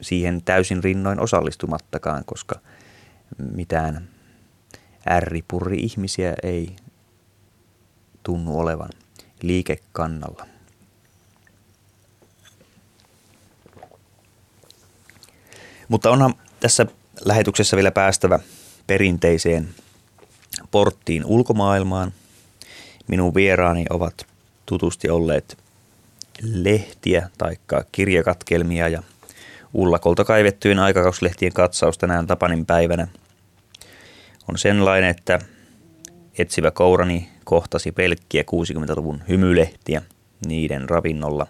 [0.00, 2.60] siihen täysin rinnoin osallistumattakaan, koska
[3.38, 4.08] mitään
[5.10, 6.76] ärripurri ihmisiä ei
[8.22, 8.90] tunnu olevan
[9.42, 10.46] liikekannalla.
[15.88, 16.86] Mutta onhan tässä
[17.24, 18.38] lähetyksessä vielä päästävä
[18.86, 19.68] perinteiseen
[20.70, 22.12] porttiin ulkomaailmaan.
[23.08, 24.26] Minun vieraani ovat
[24.66, 25.58] tutusti olleet
[26.42, 27.56] lehtiä tai
[27.92, 29.02] kirjakatkelmia ja
[29.74, 33.08] Ullakolta kaivettyjen aikakauslehtien katsaus tänään Tapanin päivänä
[34.48, 35.38] on sellainen, että
[36.38, 40.02] etsivä kourani kohtasi pelkkiä 60-luvun hymylehtiä
[40.46, 41.46] niiden ravinnolla.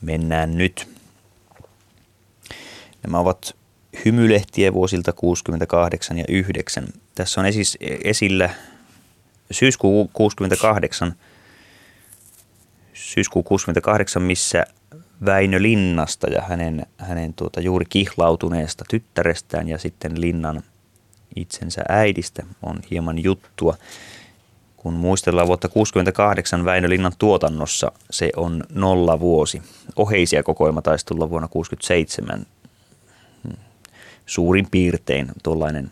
[0.00, 0.95] Mennään nyt
[3.02, 3.56] Nämä ovat
[4.04, 6.86] hymylehtiä vuosilta 68 ja 9.
[7.14, 8.50] Tässä on esis, esillä
[9.50, 11.14] syyskuu 68,
[12.94, 14.64] syyskuu 68, missä
[15.24, 20.62] Väinö Linnasta ja hänen, hänen tuota, juuri kihlautuneesta tyttärestään ja sitten Linnan
[21.36, 23.76] itsensä äidistä on hieman juttua.
[24.76, 29.62] Kun muistellaan vuotta 68 Väinö Linnan tuotannossa, se on nolla vuosi.
[29.96, 32.46] Oheisia kokoelma taisi tulla vuonna 67
[34.26, 35.90] suurin piirtein tuollainen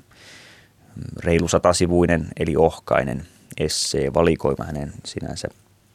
[1.25, 3.27] reilu satasivuinen eli ohkainen
[3.57, 5.49] essee valikoima hänen sinänsä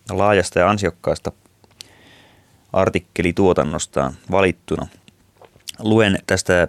[0.10, 1.32] laajasta ja ansiokkaasta
[2.74, 4.88] artikkelituotannostaan valittuna.
[5.80, 6.68] Luen tästä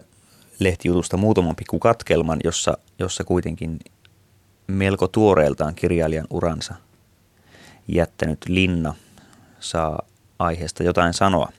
[0.58, 3.78] lehtijutusta muutaman pikku katkelman, jossa, jossa kuitenkin
[4.66, 6.74] melko tuoreeltaan kirjailijan uransa
[7.88, 8.94] jättänyt Linna
[9.60, 10.02] saa
[10.38, 11.52] aiheesta jotain sanoa.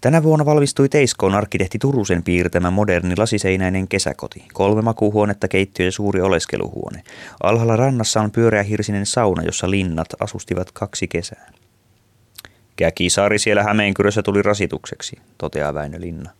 [0.00, 4.44] Tänä vuonna valmistui Teiskoon arkkitehti Turusen piirtämä moderni lasiseinäinen kesäkoti.
[4.52, 7.02] Kolme makuuhuonetta, keittiö ja suuri oleskeluhuone.
[7.42, 11.52] Alhaalla rannassa on pyöreä hirsinen sauna, jossa linnat asustivat kaksi kesää.
[12.76, 16.30] Käkisaari siellä Hämeenkyrössä tuli rasitukseksi, toteaa Väinö Linna.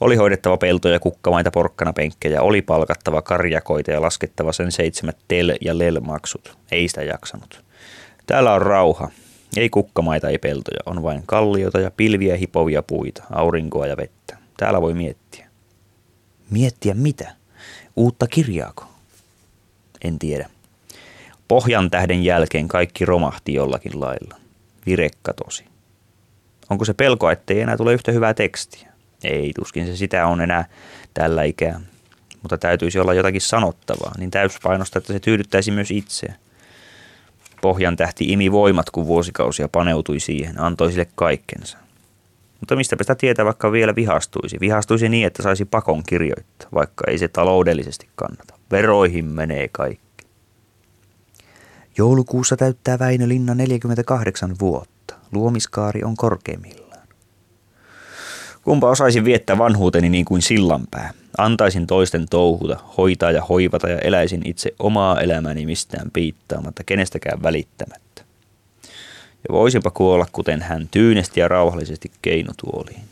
[0.00, 6.56] Oli hoidettava peltoja, kukkamaita, porkkanapenkkejä, oli palkattava karjakoita ja laskettava sen seitsemät tel- ja lel-maksut.
[6.72, 7.64] Ei sitä jaksanut.
[8.26, 9.10] Täällä on rauha.
[9.56, 10.80] Ei kukkamaita, ei peltoja.
[10.86, 14.36] On vain kalliota ja pilviä hipovia puita, aurinkoa ja vettä.
[14.56, 15.48] Täällä voi miettiä.
[16.50, 17.34] Miettiä mitä?
[17.96, 18.84] Uutta kirjaako?
[20.04, 20.50] En tiedä.
[21.48, 24.36] Pohjan tähden jälkeen kaikki romahti jollakin lailla.
[24.86, 25.64] Virekka tosi.
[26.70, 28.92] Onko se pelko, ettei enää tule yhtä hyvää tekstiä?
[29.24, 30.64] Ei, tuskin se sitä on enää
[31.14, 31.80] tällä ikää.
[32.42, 36.34] Mutta täytyisi olla jotakin sanottavaa, niin täyspainosta, että se tyydyttäisi myös itseä.
[37.62, 41.78] Pohjan tähti imi voimat, kun vuosikausia paneutui siihen, antoi sille kaikkensa.
[42.60, 44.56] Mutta mistä sitä tietää, vaikka vielä vihastuisi.
[44.60, 48.54] Vihastuisi niin, että saisi pakon kirjoittaa, vaikka ei se taloudellisesti kannata.
[48.70, 50.26] Veroihin menee kaikki.
[51.98, 55.14] Joulukuussa täyttää Väinö Linna 48 vuotta.
[55.32, 56.89] Luomiskaari on korkeimmillaan.
[58.64, 61.10] Kumpa osaisin viettää vanhuuteni niin kuin sillanpää.
[61.38, 68.22] Antaisin toisten touhuta, hoitaa ja hoivata ja eläisin itse omaa elämäni mistään piittaamatta, kenestäkään välittämättä.
[69.48, 73.02] Ja voisinpa kuolla kuten hän tyynesti ja rauhallisesti keinutuoliin.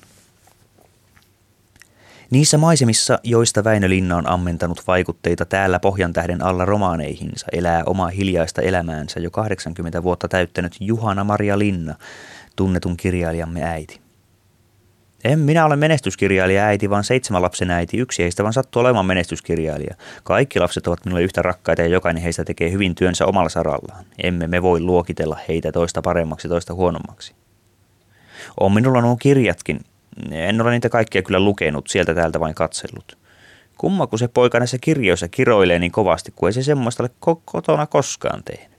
[2.30, 8.62] Niissä maisemissa, joista Väinö Linna on ammentanut vaikutteita täällä Pohjantähden alla romaaneihinsa, elää omaa hiljaista
[8.62, 11.94] elämäänsä jo 80 vuotta täyttänyt Juhana Maria Linna,
[12.56, 14.07] tunnetun kirjailijamme äiti.
[15.24, 17.98] En minä ole menestyskirjailija äiti, vaan seitsemän lapsen äiti.
[17.98, 19.94] Yksi heistä vaan sattuu olemaan menestyskirjailija.
[20.24, 24.04] Kaikki lapset ovat minulle yhtä rakkaita ja jokainen heistä tekee hyvin työnsä omalla sarallaan.
[24.22, 27.34] Emme me voi luokitella heitä toista paremmaksi toista huonommaksi.
[28.60, 29.80] On minulla nuo kirjatkin.
[30.30, 33.18] En ole niitä kaikkia kyllä lukenut, sieltä täältä vain katsellut.
[33.78, 37.86] Kumma, kun se poika näissä kirjoissa kiroilee niin kovasti, kun ei se semmoista ole kotona
[37.86, 38.77] koskaan tehnyt.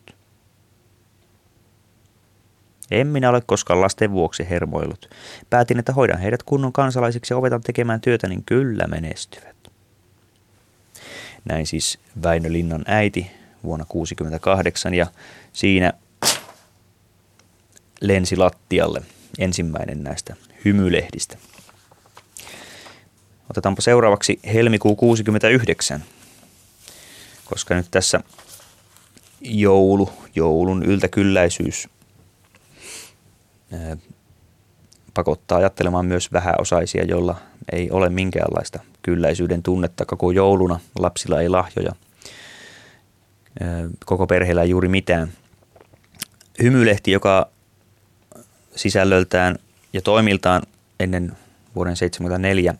[2.91, 5.09] En minä ole koskaan lasten vuoksi hermoillut.
[5.49, 9.55] Päätin, että hoidan heidät kunnon kansalaisiksi ja opetan tekemään työtä, niin kyllä menestyvät.
[11.45, 13.31] Näin siis Väinö Linnan äiti
[13.63, 15.07] vuonna 1968 ja
[15.53, 15.93] siinä
[18.01, 19.01] lensi lattialle
[19.39, 20.35] ensimmäinen näistä
[20.65, 21.37] hymylehdistä.
[23.49, 26.03] Otetaanpa seuraavaksi helmikuu 69,
[27.45, 28.19] koska nyt tässä
[29.41, 31.89] joulu, joulun yltäkylläisyys
[35.13, 37.35] pakottaa ajattelemaan myös vähäosaisia, joilla
[37.71, 40.79] ei ole minkäänlaista kylläisyyden tunnetta koko jouluna.
[40.99, 41.91] Lapsilla ei lahjoja,
[44.05, 45.31] koko perheellä ei juuri mitään.
[46.63, 47.49] Hymylehti, joka
[48.75, 49.55] sisällöltään
[49.93, 50.61] ja toimiltaan
[50.99, 51.23] ennen
[51.75, 52.73] vuoden 1974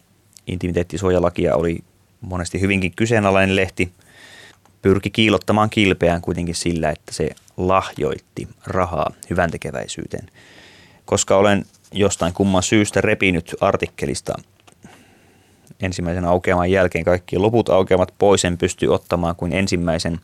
[0.48, 1.84] intimiteettisuojalakia oli
[2.22, 3.92] monesti hyvinkin kyseenalainen lehti,
[4.82, 10.28] pyrki kiilottamaan kilpeään kuitenkin sillä, että se lahjoitti rahaa hyvän tekeväisyyteen–
[11.10, 14.34] koska olen jostain kumman syystä repinyt artikkelista
[15.82, 20.20] ensimmäisen aukeaman jälkeen kaikki loput aukeamat pois en pysty ottamaan kuin ensimmäisen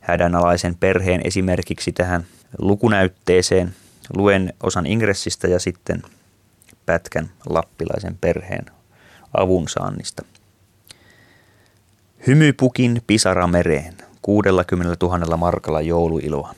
[0.00, 2.26] hädänalaisen perheen esimerkiksi tähän
[2.58, 3.74] lukunäytteeseen.
[4.16, 6.02] Luen osan ingressistä ja sitten
[6.86, 8.66] pätkän lappilaisen perheen
[9.34, 10.22] avunsaannista.
[12.26, 16.54] Hymypukin pisara mereen, 60 000 markalla jouluiloa.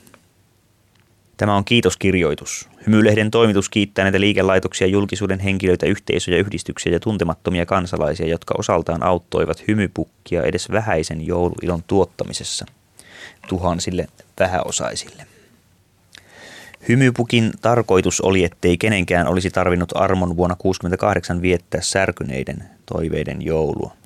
[1.41, 2.69] Tämä on kiitoskirjoitus.
[2.87, 9.67] Hymylehden toimitus kiittää näitä liikelaitoksia, julkisuuden henkilöitä, yhteisöjä, yhdistyksiä ja tuntemattomia kansalaisia, jotka osaltaan auttoivat
[9.67, 12.65] hymypukkia edes vähäisen jouluilon tuottamisessa
[13.47, 14.07] tuhansille
[14.39, 15.25] vähäosaisille.
[16.87, 24.00] Hymypukin tarkoitus oli, ettei kenenkään olisi tarvinnut armon vuonna 68 viettää särkyneiden toiveiden joulua.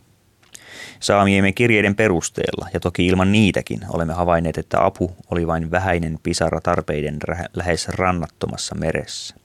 [1.00, 6.62] Saamiemme kirjeiden perusteella, ja toki ilman niitäkin, olemme havainneet, että apu oli vain vähäinen pisara
[6.62, 7.20] tarpeiden
[7.54, 9.36] lähes rannattomassa meressä.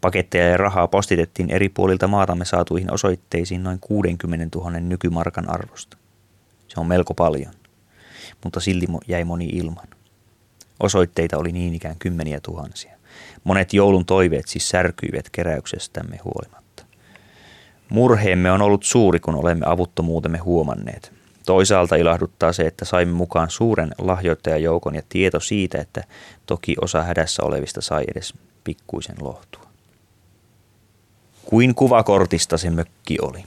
[0.00, 5.96] Paketteja ja rahaa postitettiin eri puolilta maatamme saatuihin osoitteisiin noin 60 000 nykymarkan arvosta.
[6.68, 7.52] Se on melko paljon,
[8.44, 9.88] mutta silti jäi moni ilman.
[10.80, 12.96] Osoitteita oli niin ikään kymmeniä tuhansia.
[13.44, 16.65] Monet joulun toiveet siis särkyivät keräyksestämme huolimatta.
[17.88, 21.12] Murheemme on ollut suuri, kun olemme avuttomuutemme huomanneet.
[21.46, 26.04] Toisaalta ilahduttaa se, että saimme mukaan suuren lahjoittajajoukon ja tieto siitä, että
[26.46, 28.34] toki osa hädässä olevista sai edes
[28.64, 29.66] pikkuisen lohtua.
[31.44, 33.44] Kuin kuvakortista se mökki oli.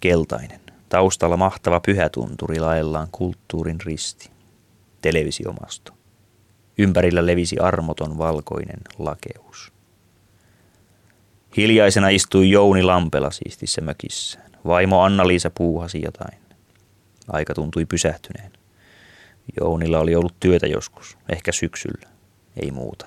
[0.00, 0.60] Keltainen.
[0.88, 4.30] Taustalla mahtava pyhätunturi laellaan kulttuurin risti.
[5.02, 5.92] Televisiomasto.
[6.78, 9.73] Ympärillä levisi armoton valkoinen lakeus.
[11.56, 14.50] Hiljaisena istui Jouni Lampela siistissä mökissään.
[14.66, 16.38] Vaimo Anna-Liisa puuhasi jotain.
[17.28, 18.52] Aika tuntui pysähtyneen.
[19.60, 22.08] Jounilla oli ollut työtä joskus, ehkä syksyllä,
[22.62, 23.06] ei muuta.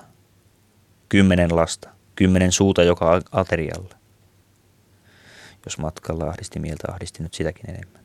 [1.08, 3.94] Kymmenen lasta, kymmenen suuta joka aterialle.
[5.64, 8.02] Jos matkalla ahdisti mieltä, ahdisti nyt sitäkin enemmän.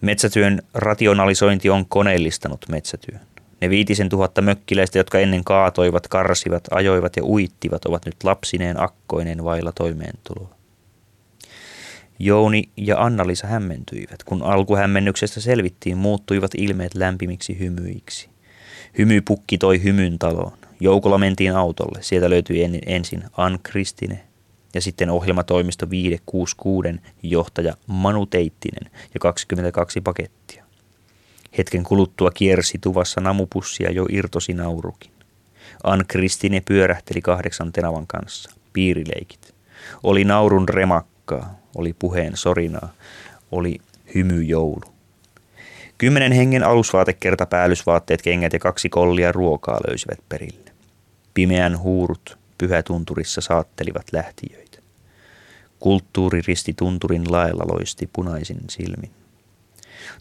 [0.00, 3.20] Metsätyön rationalisointi on koneellistanut metsätyön.
[3.60, 9.44] Ne viitisen tuhatta mökkiläistä, jotka ennen kaatoivat, karsivat, ajoivat ja uittivat, ovat nyt lapsineen akkoineen
[9.44, 10.54] vailla toimeentuloa.
[12.18, 14.24] Jouni ja Anna-Liisa hämmentyivät.
[14.24, 18.28] Kun alkuhämmennyksestä selvittiin, muuttuivat ilmeet lämpimiksi hymyiksi.
[18.98, 20.52] Hymy pukki toi hymyn taloon.
[20.80, 22.02] Joukolla mentiin autolle.
[22.02, 24.20] Sieltä löytyi ensin Ann Kristine
[24.74, 26.88] ja sitten ohjelmatoimisto 566
[27.22, 30.59] johtaja Manu Teittinen ja 22 pakettia.
[31.58, 35.12] Hetken kuluttua kiersi tuvassa namupussia jo irtosi naurukin.
[35.84, 38.50] Ann Kristine pyörähteli kahdeksan tenavan kanssa.
[38.72, 39.54] Piirileikit.
[40.02, 42.92] Oli naurun remakkaa, oli puheen sorinaa,
[43.50, 43.78] oli
[44.14, 44.94] hymyjoulu.
[45.98, 50.70] Kymmenen hengen alusvaatekerta päällysvaatteet, kengät ja kaksi kollia ruokaa löysivät perille.
[51.34, 54.78] Pimeän huurut pyhätunturissa saattelivat lähtiöitä.
[55.80, 59.10] Kulttuuriristi tunturin laella loisti punaisin silmin.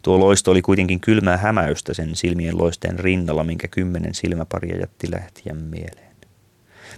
[0.02, 5.58] Tuo loisto oli kuitenkin kylmää hämäystä sen silmien loisteen rinnalla, minkä kymmenen silmäparia jätti lähtien
[5.58, 6.16] mieleen.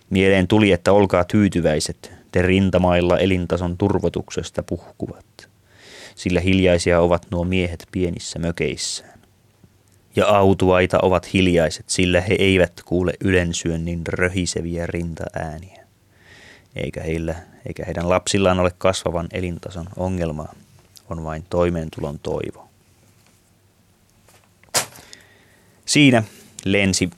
[0.09, 5.49] Mieleen tuli, että olkaa tyytyväiset, te rintamailla elintason turvotuksesta puhkuvat,
[6.15, 9.19] sillä hiljaisia ovat nuo miehet pienissä mökeissään.
[10.15, 15.85] Ja autuaita ovat hiljaiset, sillä he eivät kuule ylensyönnin röhiseviä rintaääniä.
[16.75, 17.35] Eikä, heillä,
[17.67, 20.53] eikä heidän lapsillaan ole kasvavan elintason ongelmaa,
[21.09, 22.70] on vain toimeentulon toivo.
[25.91, 26.23] Siinä
[26.65, 27.09] lensi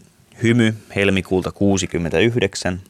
[0.43, 2.81] hymy helmikuulta 69.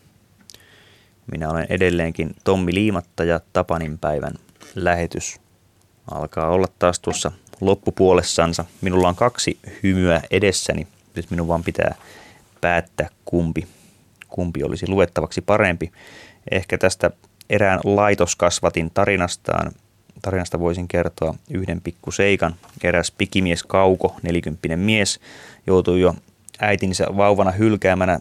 [1.32, 4.34] Minä olen edelleenkin Tommi Liimatta ja Tapanin päivän
[4.76, 5.40] lähetys
[6.12, 7.32] alkaa olla taas tuossa
[7.62, 8.66] loppupuolessansa.
[8.82, 10.88] Minulla on kaksi hymyä edessäni.
[11.16, 11.96] Nyt minun vaan pitää
[12.62, 13.68] päättää kumpi,
[14.30, 15.92] kumpi olisi luettavaksi parempi.
[16.52, 17.12] Ehkä tästä
[17.50, 19.72] erään laitoskasvatin tarinastaan
[20.24, 22.56] tarinasta voisin kertoa yhden pikkuseikan.
[22.84, 25.20] Eräs pikimies Kauko, nelikymppinen mies,
[25.68, 26.16] joutui jo
[26.60, 28.20] äitinsä vauvana hylkäämänä.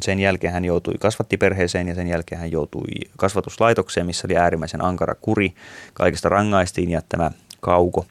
[0.00, 5.14] Sen jälkeen hän joutui kasvattiperheeseen ja sen jälkeen hän joutui kasvatuslaitokseen, missä oli äärimmäisen ankara
[5.14, 5.54] kuri.
[5.94, 7.30] Kaikesta rangaistiin ja tämä
[7.60, 8.06] Kauko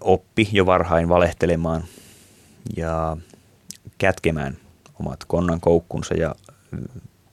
[0.00, 1.84] oppi jo varhain valehtelemaan
[2.76, 3.16] ja
[3.98, 4.56] kätkemään
[5.00, 6.34] omat konnan koukkunsa ja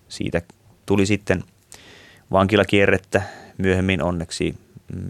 [0.10, 0.42] siitä
[0.86, 1.44] tuli sitten
[2.32, 3.22] vankilakierrettä,
[3.58, 4.56] myöhemmin onneksi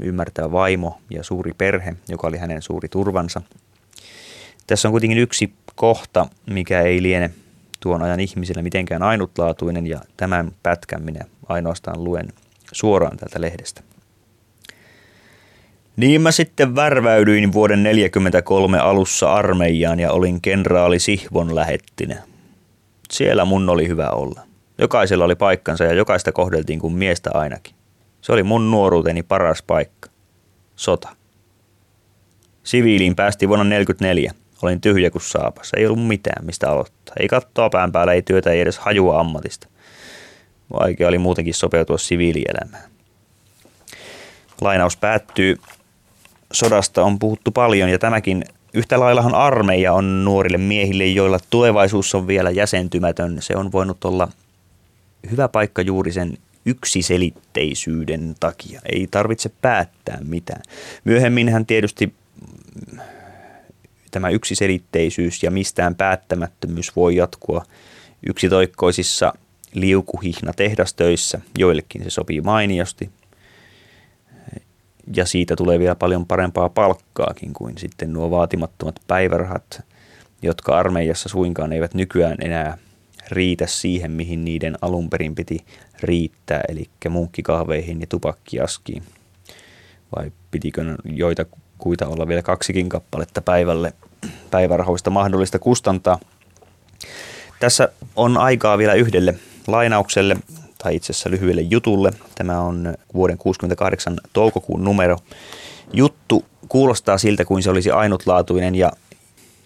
[0.02, 3.42] ymmärtää vaimo ja suuri perhe, joka oli hänen suuri turvansa.
[4.70, 7.32] Tässä on kuitenkin yksi kohta, mikä ei liene
[7.80, 12.34] tuon ajan ihmisille mitenkään ainutlaatuinen ja tämän pätkän minä ainoastaan luen
[12.72, 13.82] suoraan tältä lehdestä.
[15.98, 22.20] Niin mä sitten värväydyin vuoden 43 alussa armeijaan ja olin kenraali Sihvon lähettinen.
[23.12, 24.42] Siellä mun oli hyvä olla.
[24.78, 27.76] Jokaisella oli paikkansa ja jokaista kohdeltiin kuin miestä ainakin.
[28.22, 30.10] Se oli mun nuoruuteni paras paikka.
[30.76, 31.10] Sota.
[32.64, 34.49] Siviiliin päästi vuonna 1944.
[34.62, 35.72] Olin tyhjä kuin saapas.
[35.78, 37.16] Ei ollut mitään, mistä aloittaa.
[37.20, 39.68] Ei kattoa pään päällä, ei työtä, ei edes hajua ammatista.
[40.80, 42.84] Vaikea oli muutenkin sopeutua siviilielämään.
[44.62, 45.58] Lainaus päättyy.
[46.54, 48.44] Sodasta on puhuttu paljon ja tämäkin
[48.74, 53.38] Yhtä laillahan armeija on nuorille miehille, joilla tulevaisuus on vielä jäsentymätön.
[53.42, 54.28] Se on voinut olla
[55.32, 58.82] hyvä paikka juuri sen yksiselitteisyyden takia.
[58.92, 60.62] Ei tarvitse päättää mitään.
[61.04, 62.14] Myöhemminhän tietysti
[64.12, 67.66] tämä yksiselitteisyys ja mistään päättämättömyys voi jatkua
[68.30, 69.34] yksitoikkoisissa
[69.74, 71.42] liukuhihna tehdastöissä.
[71.58, 73.10] Joillekin se sopii mainiosti.
[75.16, 79.82] Ja siitä tulee vielä paljon parempaa palkkaakin kuin sitten nuo vaatimattomat päivärahat,
[80.42, 82.78] jotka armeijassa suinkaan eivät nykyään enää
[83.32, 85.66] riitä siihen, mihin niiden alun perin piti
[86.02, 89.04] riittää, eli munkkikahveihin ja tupakkiaskiin.
[90.16, 91.46] Vai pitikö joita
[91.80, 93.94] kuita olla vielä kaksikin kappaletta päivälle
[94.52, 96.20] päivärahoista mahdollista kustantaa.
[97.60, 99.36] Tässä on aikaa vielä yhdelle
[99.68, 100.38] lainaukselle
[100.78, 102.12] tai itse asiassa lyhyelle jutulle.
[102.36, 105.18] Tämä on vuoden 68 toukokuun numero.
[105.94, 108.92] Juttu kuulostaa siltä kuin se olisi ainutlaatuinen ja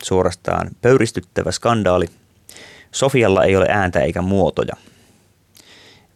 [0.03, 2.07] suorastaan pöyristyttävä skandaali
[2.93, 4.75] Sofialla ei ole ääntä eikä muotoja.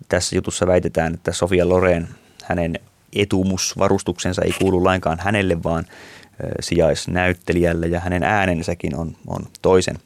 [0.09, 2.07] Tässä jutussa väitetään, että Sofia Loren,
[2.43, 2.79] hänen
[3.15, 5.85] etumusvarustuksensa ei kuulu lainkaan hänelle, vaan
[6.59, 9.97] sijaisnäyttelijälle ja hänen äänensäkin on, on toisen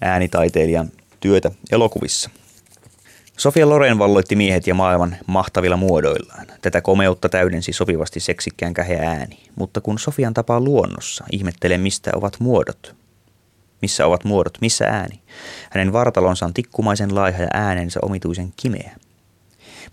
[0.00, 0.88] äänitaiteilijan
[1.20, 2.30] työtä elokuvissa.
[3.36, 6.46] Sofia Loren valloitti miehet ja maailman mahtavilla muodoillaan.
[6.62, 9.38] Tätä komeutta täydensi sopivasti seksikkään käheä ääni.
[9.56, 12.96] Mutta kun Sofian tapaa luonnossa, ihmettelee mistä ovat muodot.
[13.82, 15.20] Missä ovat muodot, missä ääni?
[15.70, 18.96] Hänen vartalonsa on tikkumaisen laiha ja äänensä omituisen kimeä.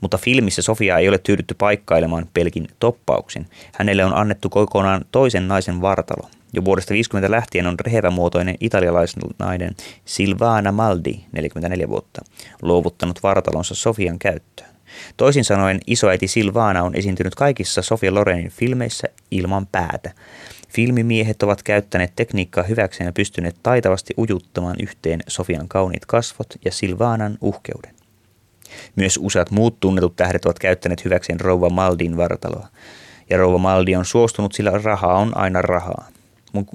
[0.02, 3.46] Mutta filmissä Sofia ei ole tyydytty paikkailemaan pelkin toppauksin.
[3.74, 6.30] Hänelle on annettu kokonaan toisen naisen vartalo.
[6.54, 9.76] Jo vuodesta 50 lähtien on rehevämuotoinen italialaisnainen
[10.06, 12.22] Silvana Maldi, 44 vuotta,
[12.62, 14.70] luovuttanut vartalonsa Sofian käyttöön.
[15.18, 20.12] Toisin sanoen isoäiti Silvana on esiintynyt kaikissa Sofia Lorenin filmeissä ilman päätä.
[20.70, 27.38] Filmimiehet ovat käyttäneet tekniikkaa hyväkseen ja pystyneet taitavasti ujuttamaan yhteen Sofian kauniit kasvot ja Silvanan
[27.42, 27.95] uhkeuden.
[28.96, 32.68] Myös useat muut tunnetut tähdet ovat käyttäneet hyväkseen rouva Maldin vartaloa.
[33.30, 36.08] Ja rouva Maldi on suostunut, sillä rahaa on aina rahaa.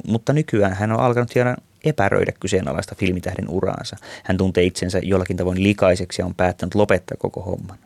[0.07, 3.97] Mutta nykyään hän on alkanut hieman epäröidä kyseenalaista filmitähden uraansa.
[4.25, 7.79] Hän tuntee itsensä jollakin tavoin likaiseksi ja on päättänyt lopettaa koko homman.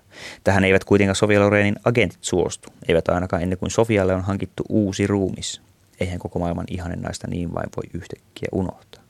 [0.45, 5.07] Tähän eivät kuitenkaan Sofia Lorenin agentit suostu, eivät ainakaan ennen kuin Sofialle on hankittu uusi
[5.07, 5.61] ruumis.
[6.01, 9.03] Eihän koko maailman ihanen naista niin vain voi yhtäkkiä unohtaa.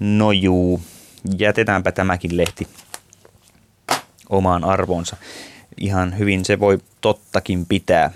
[0.00, 0.80] No juu,
[1.38, 2.68] jätetäänpä tämäkin lehti
[4.28, 5.16] omaan arvonsa.
[5.80, 8.10] Ihan hyvin se voi tottakin pitää.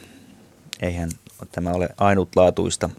[0.81, 1.11] Eihän
[1.53, 2.91] tämä ole ainutlaatuista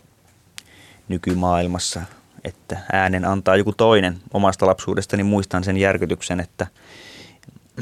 [1.08, 2.02] nykymaailmassa,
[2.44, 4.20] että äänen antaa joku toinen.
[4.34, 6.68] Omasta lapsuudestani muistan sen järkytyksen, että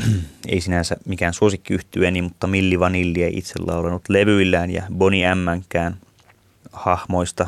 [0.47, 5.97] ei sinänsä mikään suosikkiyhtyeni, mutta Milli Vanilli ei itse laulanut levyillään ja Boni Ämmänkään
[6.71, 7.47] hahmoista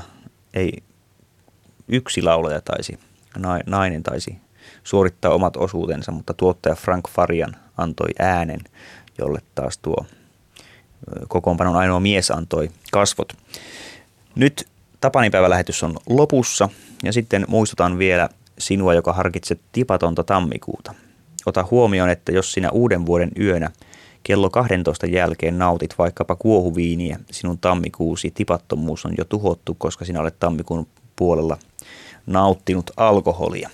[0.53, 0.73] ei
[1.87, 2.99] yksi laulaja taisi,
[3.65, 4.37] nainen taisi
[4.83, 8.59] suorittaa omat osuutensa, mutta tuottaja Frank Farian antoi äänen,
[9.17, 10.05] jolle taas tuo
[11.27, 13.33] kokoonpanon ainoa mies antoi kasvot.
[14.35, 14.67] Nyt
[15.01, 16.69] Tapanipäivälähetys on lopussa
[17.03, 20.93] ja sitten muistutan vielä sinua, joka harkitset tipatonta tammikuuta.
[21.45, 23.71] Ota huomioon, että jos sinä uuden vuoden yönä
[24.23, 30.39] kello 12 jälkeen nautit vaikkapa kuohuviiniä, sinun tammikuusi tipattomuus on jo tuhottu, koska sinä olet
[30.39, 31.57] tammikuun puolella
[32.25, 33.69] nauttinut alkoholia.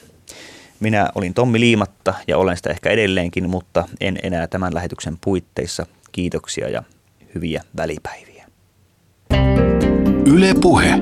[0.79, 5.85] Minä olin Tommi Liimatta ja olen sitä ehkä edelleenkin, mutta en enää tämän lähetyksen puitteissa.
[6.11, 6.83] Kiitoksia ja
[7.35, 8.45] hyviä välipäiviä.
[10.25, 10.99] Yle Puhe.